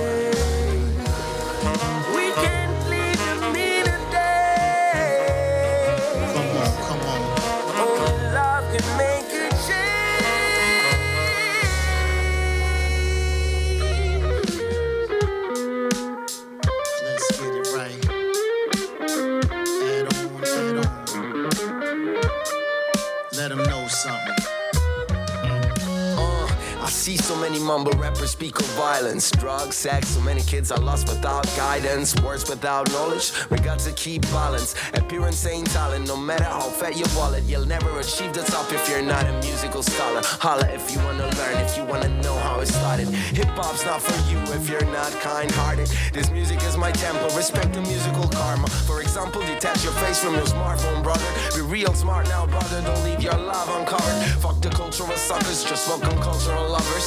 See 27.18 27.24
so 27.24 27.36
many 27.36 27.60
mumble 27.60 27.92
rappers 27.94 28.32
speak 28.32 28.58
of 28.60 28.66
violence, 28.76 29.32
drugs, 29.32 29.76
sex. 29.76 30.10
So 30.10 30.22
many 30.22 30.42
kids 30.42 30.72
are 30.72 30.80
lost 30.80 31.08
without 31.08 31.46
guidance, 31.56 32.16
words 32.22 32.50
without 32.50 32.90
knowledge. 32.92 33.32
We 33.50 33.58
got 33.58 33.80
to 33.80 33.92
keep 33.92 34.22
balance. 34.32 34.76
Appearance 34.94 35.46
ain't 35.46 35.70
talent. 35.72 36.08
No 36.08 36.18
matter 36.18 36.46
how 36.46 36.70
fat 36.80 36.96
your 36.98 37.08
wallet, 37.16 37.44
you'll 37.44 37.66
never 37.66 38.00
achieve 38.00 38.34
the 38.34 38.44
top 38.44 38.72
if 38.72 38.90
you're 38.90 39.02
not 39.02 39.26
a 39.26 39.34
musical 39.42 39.84
scholar. 39.84 40.22
Holla 40.24 40.68
if 40.72 40.92
you 40.92 41.00
wanna 41.06 41.28
learn, 41.40 41.58
if 41.66 41.78
you 41.78 41.84
wanna 41.84 42.10
know 42.22 42.38
how 42.40 42.60
it 42.60 42.68
started. 42.68 43.08
Hip 43.38 43.48
hop's 43.50 43.86
not 43.86 44.02
for 44.02 44.18
you 44.30 44.40
if 44.58 44.70
you're 44.70 44.90
not 45.00 45.12
kind-hearted. 45.22 45.88
This 46.14 46.30
music 46.32 46.64
is 46.64 46.78
my 46.78 46.92
temple. 46.92 47.30
Respect 47.36 47.74
the 47.74 47.82
musical 47.82 48.28
karma. 48.30 48.68
For 48.88 49.02
example, 49.02 49.42
detach 49.42 49.84
your 49.84 49.94
face 50.04 50.20
from 50.24 50.34
your 50.36 50.46
smartphone, 50.56 51.04
brother. 51.04 51.30
Be 51.56 51.62
real 51.62 51.94
smart 51.94 52.28
now, 52.28 52.46
brother. 52.48 52.82
Don't 52.82 53.04
leave 53.04 53.22
your 53.22 53.38
love 53.38 53.70
uncovered. 53.78 54.18
Fuck 54.42 54.62
the 54.62 54.70
cultural 54.70 55.18
suckers, 55.18 55.64
just 55.64 55.88
welcome 55.88 56.18
cultural 56.22 56.70
lovers. 56.70 57.03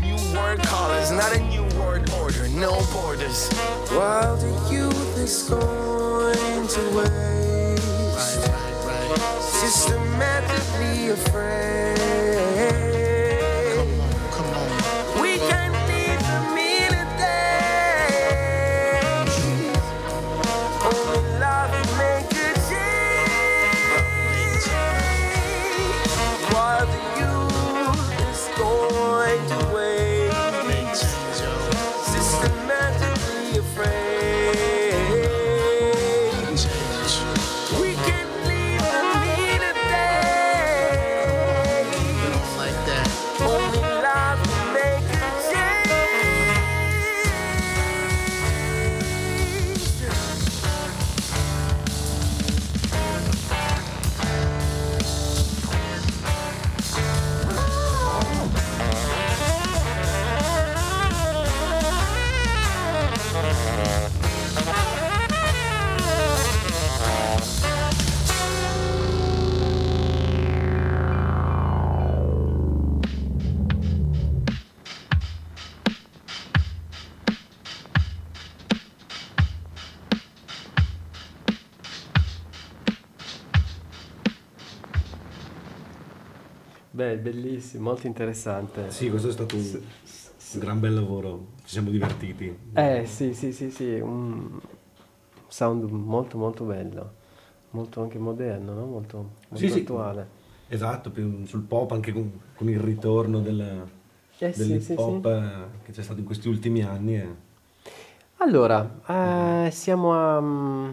New 0.00 0.16
word 0.36 0.60
callers, 0.62 1.10
not 1.10 1.34
a 1.36 1.40
new 1.40 1.64
word 1.80 2.10
order. 2.20 2.48
No 2.48 2.72
borders. 2.92 3.48
While 3.90 4.36
the 4.36 4.52
youth 4.72 5.18
is 5.18 5.42
going 5.48 6.66
to 6.68 6.80
waste, 6.96 8.38
Right, 8.44 8.84
right, 8.84 9.18
right. 9.18 9.42
systematically 9.42 11.10
afraid. 11.10 12.07
Bellissimo, 87.30 87.84
molto 87.84 88.06
interessante. 88.06 88.90
Sì, 88.90 89.10
questo 89.10 89.28
è 89.28 89.32
stato 89.32 89.56
un, 89.56 89.62
un 89.62 90.58
gran 90.58 90.80
bel 90.80 90.94
lavoro, 90.94 91.48
ci 91.64 91.72
siamo 91.72 91.90
divertiti. 91.90 92.56
Eh 92.72 93.04
sì, 93.06 93.34
sì, 93.34 93.52
sì, 93.52 93.70
sì, 93.70 93.98
un 93.98 94.58
sound 95.48 95.90
molto 95.90 96.38
molto 96.38 96.64
bello, 96.64 97.12
molto 97.70 98.02
anche 98.02 98.18
moderno, 98.18 98.72
no? 98.74 98.86
molto, 98.86 99.16
molto 99.48 99.56
Sì, 99.56 99.68
sì. 99.70 99.80
attuale. 99.80 100.26
Esatto, 100.68 101.10
più 101.10 101.44
sul 101.46 101.62
pop 101.62 101.92
anche 101.92 102.12
con, 102.12 102.30
con 102.54 102.68
il 102.68 102.78
ritorno 102.78 103.40
del, 103.40 103.86
Eh 104.40 104.52
sì, 104.52 104.58
dell'hip 104.58 104.80
sì, 104.80 104.96
hop 104.96 105.24
sì. 105.24 105.30
eh, 105.30 105.84
che 105.84 105.92
c'è 105.92 106.02
stato 106.02 106.20
in 106.20 106.26
questi 106.26 106.48
ultimi 106.48 106.82
anni. 106.82 107.16
eh. 107.16 107.28
Allora, 108.38 109.00
eh, 109.66 109.70
siamo 109.70 110.12
a... 110.14 110.40
mm, 110.40 110.90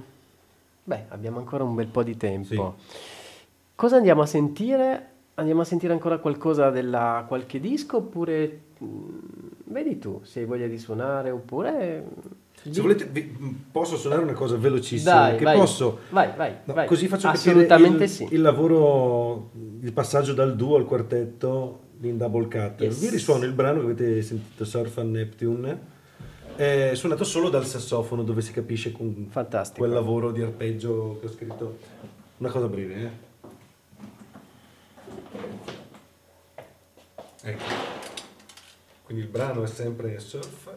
Beh, 0.84 1.06
abbiamo 1.10 1.40
ancora 1.40 1.64
un 1.64 1.76
bel 1.76 1.88
po' 1.88 2.04
di 2.04 2.16
tempo. 2.18 2.76
Cosa 3.76 3.98
andiamo 3.98 4.22
a 4.22 4.26
sentire? 4.26 5.10
Andiamo 5.38 5.62
a 5.62 5.66
sentire 5.66 5.92
ancora 5.92 6.18
qualcosa 6.20 6.70
della 6.70 7.26
qualche 7.28 7.60
disco 7.60 7.98
oppure 7.98 8.60
mm, 8.82 9.10
vedi 9.66 10.00
tu 10.00 10.22
se 10.24 10.40
hai 10.40 10.46
voglia 10.46 10.68
di 10.68 10.78
suonare 10.78 11.30
oppure 11.30 12.06
Se 12.62 12.80
volete, 12.82 13.04
vi- 13.06 13.36
posso 13.70 13.98
suonare 13.98 14.24
una 14.24 14.32
cosa 14.32 14.56
velocissima? 14.56 15.12
Dai, 15.14 15.38
che 15.38 15.44
vai. 15.44 15.58
posso? 15.58 16.00
Vai, 16.10 16.30
vai, 16.38 16.54
No, 16.64 16.74
vai. 16.74 16.88
Così 16.88 17.08
faccio 17.10 17.28
Assolutamente 17.28 17.68
capire 17.90 18.04
il, 18.06 18.10
sì. 18.10 18.28
il 18.32 18.42
lavoro, 18.42 19.50
il 19.82 19.92
passaggio 19.92 20.34
dal 20.34 20.56
duo 20.56 20.78
al 20.78 20.86
quartetto 20.86 21.80
in 22.00 22.18
double 22.18 22.48
cut. 22.48 22.80
Yes. 22.82 23.00
Vi 23.02 23.10
risuono 23.10 23.44
il 23.44 23.52
brano 23.52 23.80
che 23.80 23.86
avete 23.86 24.22
sentito, 24.22 24.64
Surf 24.64 24.98
and 25.00 25.12
Neptune, 25.16 25.80
è 26.56 26.92
suonato 26.94 27.26
solo 27.26 27.50
dal 27.50 27.66
sassofono 27.66 28.24
dove 28.24 28.40
si 28.42 28.54
capisce 28.54 28.94
con 28.94 29.28
Fantastico. 29.30 29.80
quel 29.80 29.92
lavoro 29.94 30.32
di 30.32 30.42
arpeggio 30.42 31.18
che 31.20 31.26
ho 31.26 31.30
scritto. 31.30 31.78
Una 32.38 32.50
cosa 32.50 32.68
breve, 32.68 32.96
eh? 32.96 33.10
Ecco. 37.48 37.64
Quindi 39.04 39.26
il 39.26 39.30
brano 39.30 39.62
è 39.62 39.68
sempre 39.68 40.20
surf. 40.20 40.74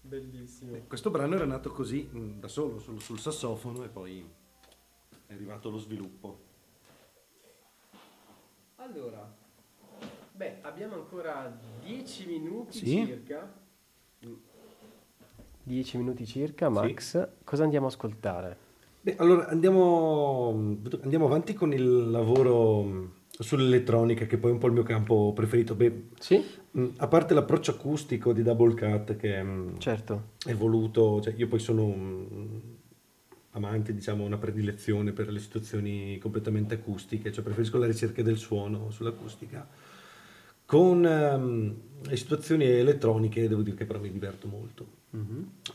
Bellissimo. 0.00 0.78
Questo 0.88 1.10
brano 1.10 1.36
era 1.36 1.44
nato 1.44 1.70
così, 1.70 2.08
mh, 2.10 2.40
da 2.40 2.48
solo, 2.48 2.80
sul, 2.80 3.00
sul 3.00 3.20
sassofono 3.20 3.84
e 3.84 3.88
poi 3.88 4.28
è 5.26 5.32
arrivato 5.32 5.70
lo 5.70 5.78
sviluppo. 5.78 6.53
Allora, 8.86 9.34
beh, 10.32 10.56
abbiamo 10.60 10.94
ancora 10.96 11.58
10 11.82 12.26
minuti 12.26 12.78
Sì. 12.78 13.06
circa. 13.06 13.50
10 15.62 15.96
minuti 15.96 16.26
circa, 16.26 16.68
Max. 16.68 17.28
Cosa 17.44 17.62
andiamo 17.64 17.86
a 17.86 17.88
ascoltare? 17.88 18.56
Beh, 19.00 19.16
allora 19.16 19.48
andiamo, 19.48 20.50
andiamo 21.02 21.24
avanti 21.24 21.54
con 21.54 21.72
il 21.72 22.10
lavoro 22.10 22.82
mh, 22.82 23.10
sull'elettronica, 23.38 24.26
che 24.26 24.36
poi 24.36 24.50
è 24.50 24.52
un 24.52 24.58
po' 24.58 24.66
il 24.66 24.74
mio 24.74 24.82
campo 24.82 25.32
preferito. 25.34 25.74
Beh, 25.74 26.08
Sì, 26.18 26.44
mh, 26.72 26.86
a 26.98 27.08
parte 27.08 27.32
l'approccio 27.32 27.70
acustico 27.70 28.34
di 28.34 28.42
Double 28.42 28.74
Cut, 28.74 29.16
che 29.16 29.42
mh, 29.42 29.78
certo. 29.78 30.32
è 30.44 30.52
voluto, 30.54 31.22
cioè 31.22 31.32
io 31.34 31.48
poi 31.48 31.58
sono 31.58 31.84
un 31.84 32.60
amante, 33.54 33.94
diciamo, 33.94 34.24
una 34.24 34.38
predilezione 34.38 35.12
per 35.12 35.30
le 35.30 35.40
situazioni 35.40 36.18
completamente 36.18 36.74
acustiche, 36.74 37.32
cioè 37.32 37.42
preferisco 37.42 37.78
la 37.78 37.86
ricerca 37.86 38.22
del 38.22 38.36
suono 38.36 38.90
sull'acustica. 38.90 39.66
Con 40.66 41.04
ehm, 41.04 41.74
le 42.02 42.16
situazioni 42.16 42.64
elettroniche 42.64 43.48
devo 43.48 43.62
dire 43.62 43.76
che 43.76 43.84
però 43.84 44.00
mi 44.00 44.10
diverto 44.10 44.48
molto. 44.48 45.02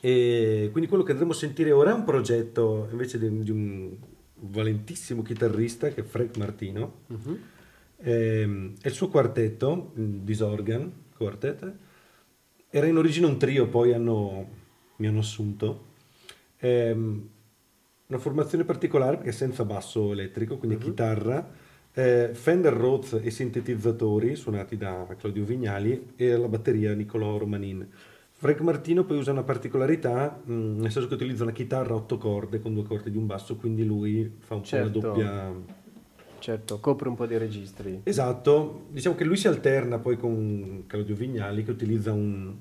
E 0.01 0.69
quindi 0.71 0.89
quello 0.89 1.03
che 1.03 1.11
andremo 1.11 1.31
a 1.31 1.35
sentire 1.35 1.71
ora 1.71 1.91
è 1.91 1.93
un 1.93 2.03
progetto 2.03 2.87
invece 2.91 3.17
di, 3.19 3.43
di 3.43 3.51
un 3.51 3.95
valentissimo 4.41 5.21
chitarrista 5.21 5.89
che 5.89 6.01
è 6.01 6.03
Frank 6.03 6.37
Martino. 6.37 7.01
Ehm, 8.01 8.73
è 8.81 8.87
il 8.87 8.93
suo 8.93 9.09
quartetto, 9.09 9.91
Disorgan 9.95 10.91
Quartet. 11.15 11.73
Era 12.69 12.87
in 12.87 12.97
origine 12.97 13.25
un 13.27 13.37
trio, 13.37 13.67
poi 13.67 13.93
hanno- 13.93 14.47
mi 14.97 15.07
hanno 15.07 15.19
assunto. 15.19 15.85
Ehm, 16.57 17.29
una 18.09 18.17
formazione 18.17 18.63
particolare 18.63 19.17
perché 19.17 19.29
è 19.29 19.33
senza 19.33 19.63
basso 19.65 20.11
elettrico, 20.11 20.57
quindi 20.57 20.77
è 20.77 20.79
chitarra, 20.79 21.47
eh, 21.93 22.31
Fender 22.33 22.73
Rhodes 22.73 23.19
e 23.21 23.29
sintetizzatori 23.29 24.35
suonati 24.35 24.77
da 24.77 25.05
Claudio 25.17 25.43
Vignali 25.43 26.13
e 26.15 26.31
alla 26.31 26.47
batteria 26.47 26.93
Nicolò 26.95 27.37
Romanin. 27.37 27.87
Frank 28.31 28.61
Martino 28.61 29.03
poi 29.03 29.17
usa 29.17 29.31
una 29.31 29.43
particolarità, 29.43 30.41
mh, 30.43 30.53
nel 30.53 30.91
senso 30.91 31.07
che 31.07 31.13
utilizza 31.13 31.43
una 31.43 31.51
chitarra 31.51 31.93
a 31.93 31.97
otto 31.97 32.17
corde 32.17 32.59
con 32.59 32.73
due 32.73 32.83
corde 32.83 33.11
di 33.11 33.17
un 33.17 33.27
basso, 33.27 33.57
quindi 33.57 33.85
lui 33.85 34.37
fa 34.39 34.55
un 34.55 34.63
Certo. 34.63 34.99
po' 34.99 35.07
la 35.07 35.13
doppia... 35.13 35.53
Certo, 36.39 36.79
copre 36.79 37.09
un 37.09 37.15
po' 37.15 37.27
di 37.27 37.37
registri. 37.37 37.99
Esatto, 38.03 38.85
diciamo 38.89 39.13
che 39.13 39.23
lui 39.25 39.37
si 39.37 39.47
alterna 39.47 39.99
poi 39.99 40.17
con 40.17 40.85
Claudio 40.87 41.13
Vignali 41.13 41.63
che 41.63 41.71
utilizza 41.71 42.11
un, 42.13 42.55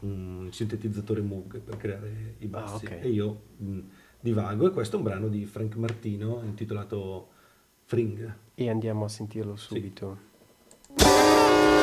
un 0.00 0.48
sintetizzatore 0.50 1.22
Moog 1.22 1.60
per 1.60 1.76
creare 1.78 2.34
i 2.40 2.46
bassi 2.48 2.84
ok. 2.84 2.98
e 3.00 3.08
io 3.08 3.40
mh, 3.56 3.78
divago 4.20 4.66
e 4.66 4.70
questo 4.70 4.96
è 4.96 4.98
un 4.98 5.04
brano 5.04 5.28
di 5.28 5.44
Frank 5.46 5.74
Martino 5.76 6.42
intitolato 6.44 7.28
Fring. 7.84 8.34
E 8.54 8.68
andiamo 8.68 9.04
a 9.04 9.08
sentirlo 9.08 9.56
subito. 9.56 10.28
Thank 10.96 11.79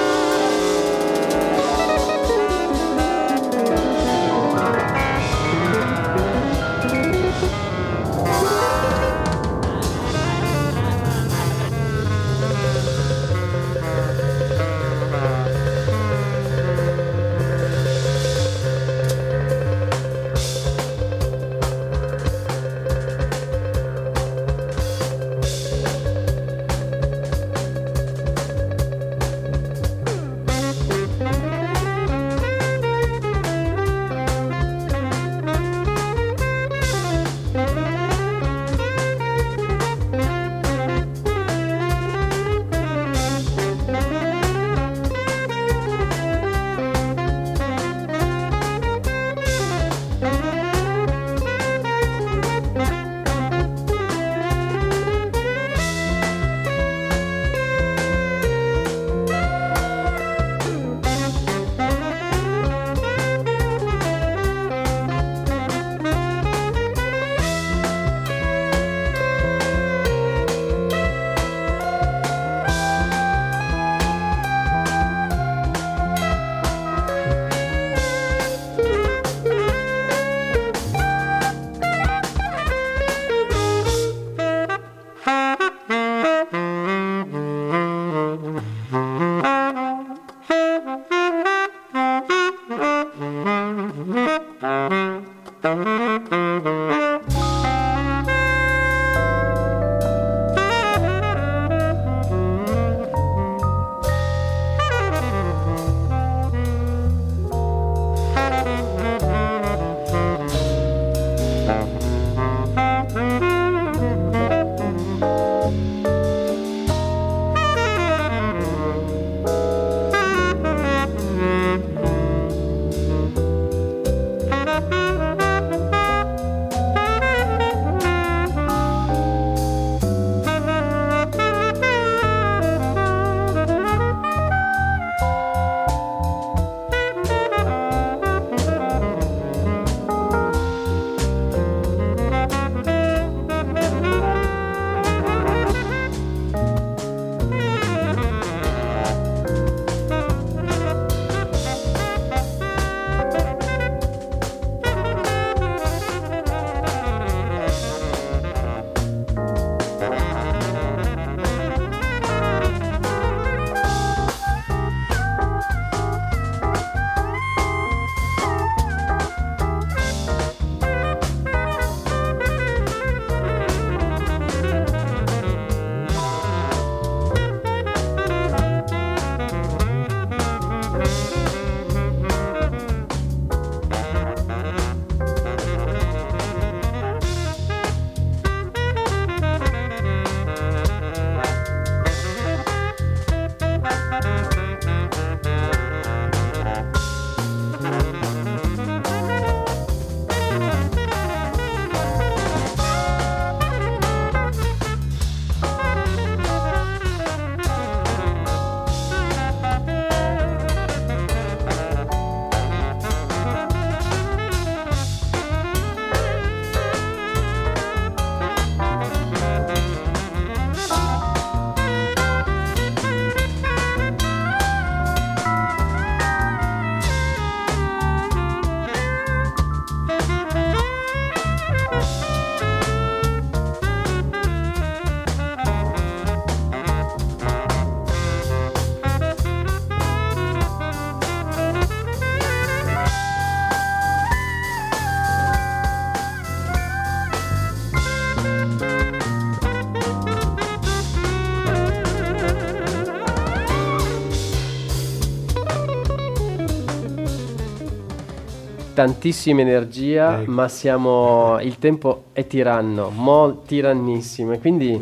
tantissima 259.02 259.62
energia, 259.62 260.41
Ecco. 260.41 260.50
ma 260.50 260.68
siamo, 260.68 261.60
il 261.62 261.78
tempo 261.78 262.24
è 262.34 262.48
tiranno, 262.48 263.12
mol, 263.12 263.62
tirannissimo. 263.64 264.54
E 264.54 264.58
quindi 264.60 265.00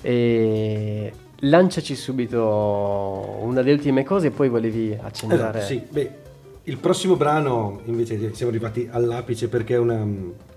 eh, 0.00 1.12
lanciaci 1.40 1.94
subito 1.94 3.36
una 3.42 3.60
delle 3.60 3.72
ultime 3.74 4.04
cose 4.04 4.28
e 4.28 4.30
poi 4.30 4.48
volevi 4.48 4.96
accennare. 4.98 5.58
Esatto, 5.58 5.64
sì. 5.66 5.82
Beh, 5.86 6.10
il 6.64 6.78
prossimo 6.78 7.16
brano 7.16 7.82
invece 7.84 8.32
siamo 8.34 8.50
arrivati 8.50 8.88
all'apice 8.90 9.48
perché 9.48 9.74
è, 9.74 9.78
una- 9.78 10.06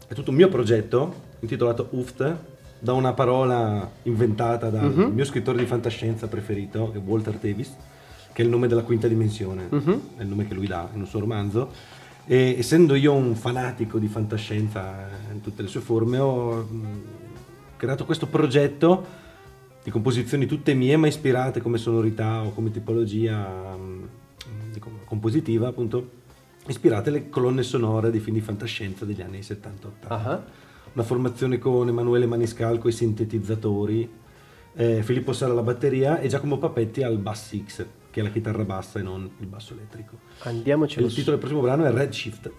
è 0.08 0.14
tutto 0.14 0.30
un 0.30 0.38
mio 0.38 0.48
progetto 0.48 1.14
intitolato 1.42 1.88
UFT, 1.90 2.36
da 2.80 2.94
una 2.94 3.12
parola 3.12 3.90
inventata 4.04 4.70
dal 4.70 4.86
Mhm. 4.90 5.12
mio 5.14 5.26
scrittore 5.26 5.58
di 5.58 5.66
fantascienza 5.66 6.28
preferito, 6.30 6.94
Walter 7.06 7.34
Davis, 7.42 7.76
che 8.32 8.42
è 8.42 8.46
il 8.46 8.50
nome 8.52 8.68
della 8.70 8.84
quinta 8.84 9.10
dimensione, 9.10 9.68
Mhm. 9.70 10.00
è 10.16 10.22
il 10.22 10.28
nome 10.30 10.48
che 10.48 10.54
lui 10.54 10.68
dà 10.68 10.88
in 10.94 11.02
un 11.02 11.08
suo 11.08 11.20
romanzo. 11.20 11.92
E 12.26 12.56
essendo 12.58 12.96
io 12.96 13.14
un 13.14 13.36
fanatico 13.36 13.98
di 14.00 14.08
fantascienza 14.08 15.08
in 15.32 15.42
tutte 15.42 15.62
le 15.62 15.68
sue 15.68 15.82
forme, 15.82 16.20
ho 16.20 16.56
mh, 16.64 17.02
creato 17.76 18.06
questo 18.06 18.28
progetto 18.28 19.06
di 19.84 19.92
composizioni 19.92 20.46
tutte 20.46 20.74
mie, 20.74 20.96
ma 20.96 21.08
ispirate 21.08 21.60
come 21.62 21.78
sonorità 21.78 22.42
o 22.44 22.52
come 22.54 22.72
tipologia 22.72 23.76
com- 24.80 25.00
compositiva, 25.06 25.68
appunto, 25.68 26.10
ispirate 26.68 27.10
alle 27.10 27.30
colonne 27.30 27.62
sonore 27.64 28.10
dei 28.10 28.22
film 28.22 28.36
di 28.38 28.42
fantascienza 28.42 29.04
degli 29.04 29.22
anni 29.22 29.40
70-80. 29.40 29.60
Ah, 30.08 30.42
Una 30.94 31.04
formazione 31.04 31.58
con 31.58 31.90
Emanuele 31.90 32.26
Maniscalco 32.26 32.88
ai 32.88 32.94
sintetizzatori, 32.94 34.10
eh, 34.76 35.04
Filippo 35.04 35.34
Sala 35.34 35.52
alla 35.52 35.62
batteria 35.62 36.20
e 36.20 36.30
Giacomo 36.30 36.58
Papetti 36.58 37.04
al 37.04 37.18
bass 37.18 37.54
X, 37.66 37.86
che 38.14 38.20
è 38.20 38.24
la 38.24 38.30
chitarra 38.30 38.64
bassa 38.64 39.00
e 39.00 39.02
non 39.02 39.28
il 39.40 39.48
basso 39.48 39.74
elettrico. 39.74 40.20
Andiamocelo 40.44 41.08
il 41.08 41.12
titolo 41.12 41.32
del 41.32 41.40
prossimo 41.40 41.62
brano 41.62 41.84
è 41.84 41.92
Redshift. 41.92 42.52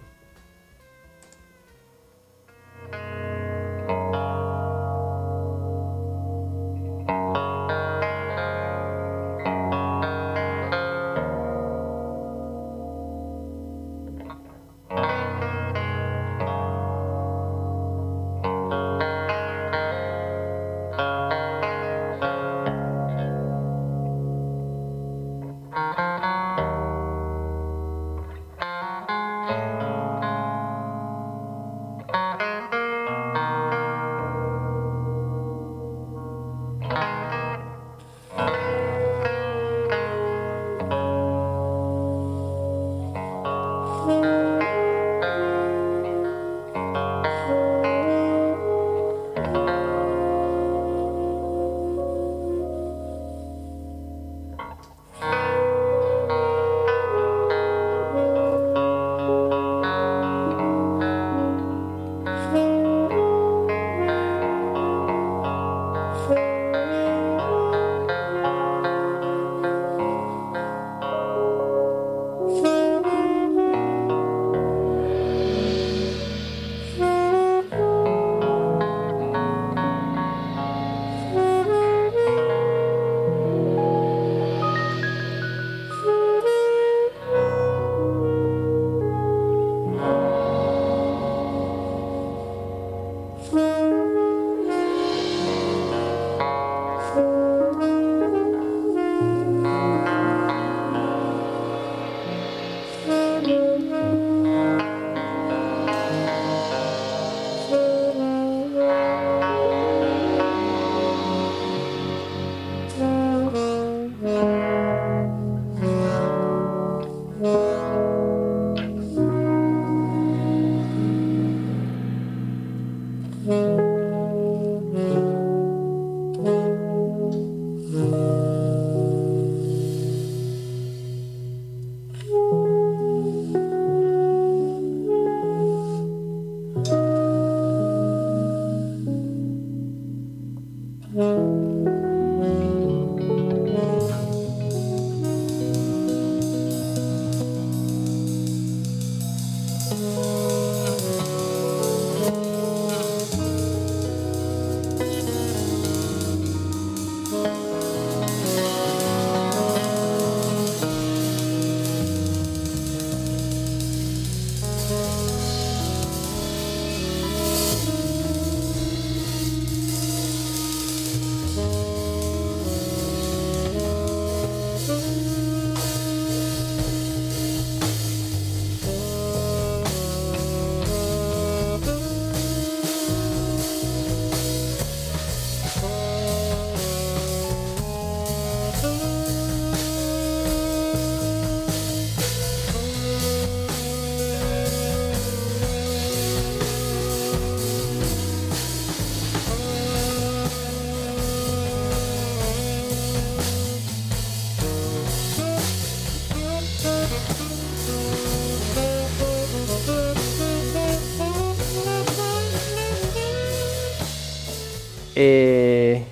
E 215.25 216.05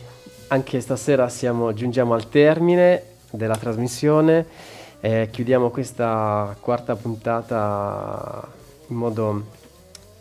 anche 0.48 0.82
stasera 0.82 1.30
siamo, 1.30 1.72
giungiamo 1.72 2.16
al 2.16 2.30
termine 2.30 3.04
della 3.30 3.56
trasmissione. 3.56 4.44
Eh, 5.02 5.28
chiudiamo 5.30 5.70
questa 5.70 6.58
quarta 6.60 6.96
puntata 6.96 8.48
in 8.88 8.96
modo 8.96 9.44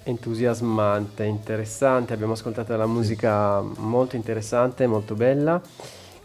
entusiasmante, 0.02 1.24
interessante. 1.24 2.12
Abbiamo 2.12 2.34
ascoltato 2.34 2.76
la 2.76 2.84
musica 2.84 3.62
molto 3.62 4.16
interessante, 4.16 4.86
molto 4.86 5.14
bella. 5.14 5.58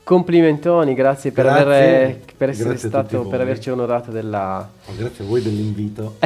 Complimentoni, 0.08 0.93
grazie 0.93 1.34
per, 1.34 1.43
Grazie. 1.43 1.64
aver- 1.64 2.34
per 2.38 2.47
essere 2.47 2.78
stato, 2.78 3.28
per 3.28 3.41
averci 3.41 3.70
onorato 3.70 4.10
della... 4.10 4.72
Oh, 4.86 4.93
Grazie 4.95 5.26
a 5.26 5.28
voi 5.28 5.41
dell'invito. 5.41 6.16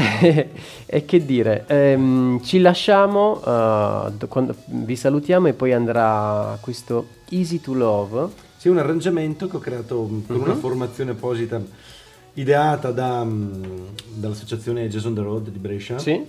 e 0.86 1.04
che 1.06 1.26
dire, 1.26 1.64
ehm, 1.66 2.44
ci 2.44 2.60
lasciamo, 2.60 3.42
do- 3.44 4.28
quando- 4.28 4.54
vi 4.66 4.96
salutiamo 4.96 5.48
e 5.48 5.54
poi 5.54 5.74
andrà 5.74 6.60
questo 6.62 7.08
Easy 7.30 7.60
to 7.60 7.74
Love. 7.74 8.28
Sì, 8.56 8.70
un 8.70 8.78
arrangiamento 8.78 9.48
che 9.48 9.56
ho 9.56 9.60
creato 9.60 10.04
mh, 10.04 10.28
con 10.28 10.42
una 10.42 10.54
formazione 10.54 11.10
apposita 11.12 11.60
ideata 12.34 12.92
da, 12.92 13.24
mh, 13.24 13.86
dall'associazione 14.14 14.88
Jazz 14.90 15.06
on 15.06 15.16
the 15.16 15.22
Road 15.22 15.50
di 15.50 15.58
Brescia 15.58 15.98
Sì? 15.98 16.24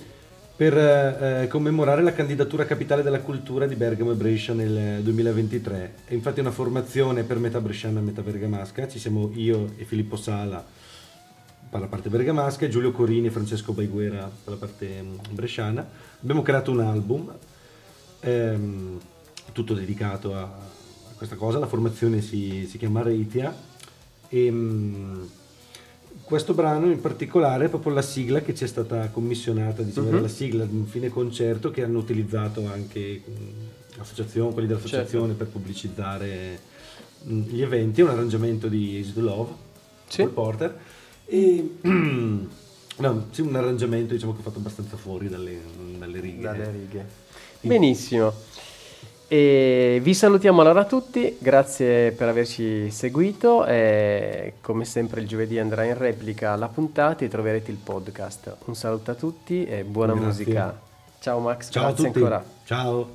Per 0.63 0.79
eh, 0.79 1.49
commemorare 1.49 2.05
la 2.05 2.13
candidatura 2.13 2.65
capitale 2.65 3.03
della 3.03 3.19
cultura 3.19 3.67
di 3.67 3.75
Bergamo 3.75 4.13
e 4.13 4.15
Brescia 4.15 4.53
nel 4.53 5.03
2023. 5.03 5.95
È 6.05 6.15
infatti 6.15 6.39
una 6.39 6.53
formazione 6.53 7.25
per 7.25 7.39
metà 7.39 7.61
bresciana 7.61 7.99
e 7.99 8.03
metà 8.05 8.23
bergamasca. 8.23 8.87
Ci 8.87 9.01
siamo 9.01 9.33
io 9.35 9.73
e 9.77 9.83
Filippo 9.85 10.15
Sala 10.15 10.65
per 11.69 11.81
la 11.81 11.89
parte 11.89 12.11
bergamasca 12.11 12.69
Giulio 12.69 12.93
Corini 12.93 13.27
e 13.27 13.31
Francesco 13.31 13.73
Baiguera 13.73 14.31
per 14.45 14.53
la 14.53 14.59
parte 14.61 15.03
mh, 15.03 15.33
bresciana. 15.33 15.85
Abbiamo 16.21 16.43
creato 16.43 16.71
un 16.71 16.79
album 16.79 17.33
ehm, 18.21 19.01
tutto 19.51 19.75
dedicato 19.75 20.37
a, 20.37 20.49
questa 21.17 21.35
cosa. 21.35 21.59
La 21.59 21.67
formazione 21.67 22.21
si, 22.21 22.69
si 22.71 22.79
chiama 22.79 23.03
Reitia 23.03 23.53
e 24.29 24.49
mh, 24.49 25.29
questo 26.33 26.55
brano 26.55 26.91
in 26.91 26.99
particolare 26.99 27.67
è 27.67 27.69
proprio 27.69 27.93
la 27.93 28.01
sigla 28.01 28.41
che 28.41 28.55
ci 28.55 28.65
è 28.65 28.67
stata 28.67 29.11
commissionata, 29.11 29.83
diciamo, 29.83 30.09
era 30.09 30.19
la 30.19 30.29
sigla 30.29 30.65
di 30.65 30.75
un 30.75 30.87
fine 30.87 31.11
concerto 31.11 31.71
che 31.71 31.83
hanno 31.83 31.99
utilizzato 31.99 32.67
anche 32.73 33.23
l'associazione, 33.99 34.51
quelli 34.55 34.67
dell'associazione 34.67 35.35
per 35.35 35.49
pubblicizzare 35.49 36.59
mh, 37.25 37.41
gli 37.49 37.61
eventi. 37.61 38.01
È 38.01 38.05
un 38.05 38.11
arrangiamento 38.11 38.69
di 38.69 38.97
Easy 38.97 39.13
to 39.13 39.21
Love, 39.21 39.51
Sì. 40.09 40.23
Paul 40.23 40.33
Porter. 40.33 40.79
E 41.27 41.77
no, 41.83 43.27
sì, 43.31 43.41
un 43.43 43.55
arrangiamento 43.55 44.15
diciamo 44.15 44.33
che 44.33 44.39
ho 44.39 44.43
fatto 44.43 44.59
abbastanza 44.59 44.97
fuori 44.97 45.29
dalle, 45.29 45.59
dalle 45.99 46.19
righe. 46.19 46.41
Dalle 46.41 46.71
righe. 46.71 47.07
Benissimo. 47.61 48.33
E 49.33 49.99
vi 50.03 50.13
salutiamo 50.13 50.61
allora 50.61 50.85
tutti, 50.85 51.39
grazie 51.41 52.13
per 52.13 52.29
averci 52.29 52.91
seguito 52.91 53.65
e 53.65 54.57
come 54.61 54.85
sempre 54.85 55.23
il 55.23 55.27
giovedì 55.27 55.59
andrà 55.59 55.85
in 55.85 55.97
replica 55.97 56.55
la 56.55 56.69
puntata 56.69 57.25
e 57.25 57.29
troverete 57.29 57.71
il 57.71 57.79
podcast. 57.79 58.57
Un 58.67 58.75
saluto 58.75 59.11
a 59.11 59.15
tutti 59.15 59.65
e 59.65 59.85
buona 59.85 60.13
Grazie. 60.13 60.27
musica. 60.29 60.79
Ciao 61.19 61.39
Max, 61.39 61.71
Ciao 61.71 61.87
grazie 61.87 62.07
ancora. 62.09 62.45
Ciao. 62.67 63.11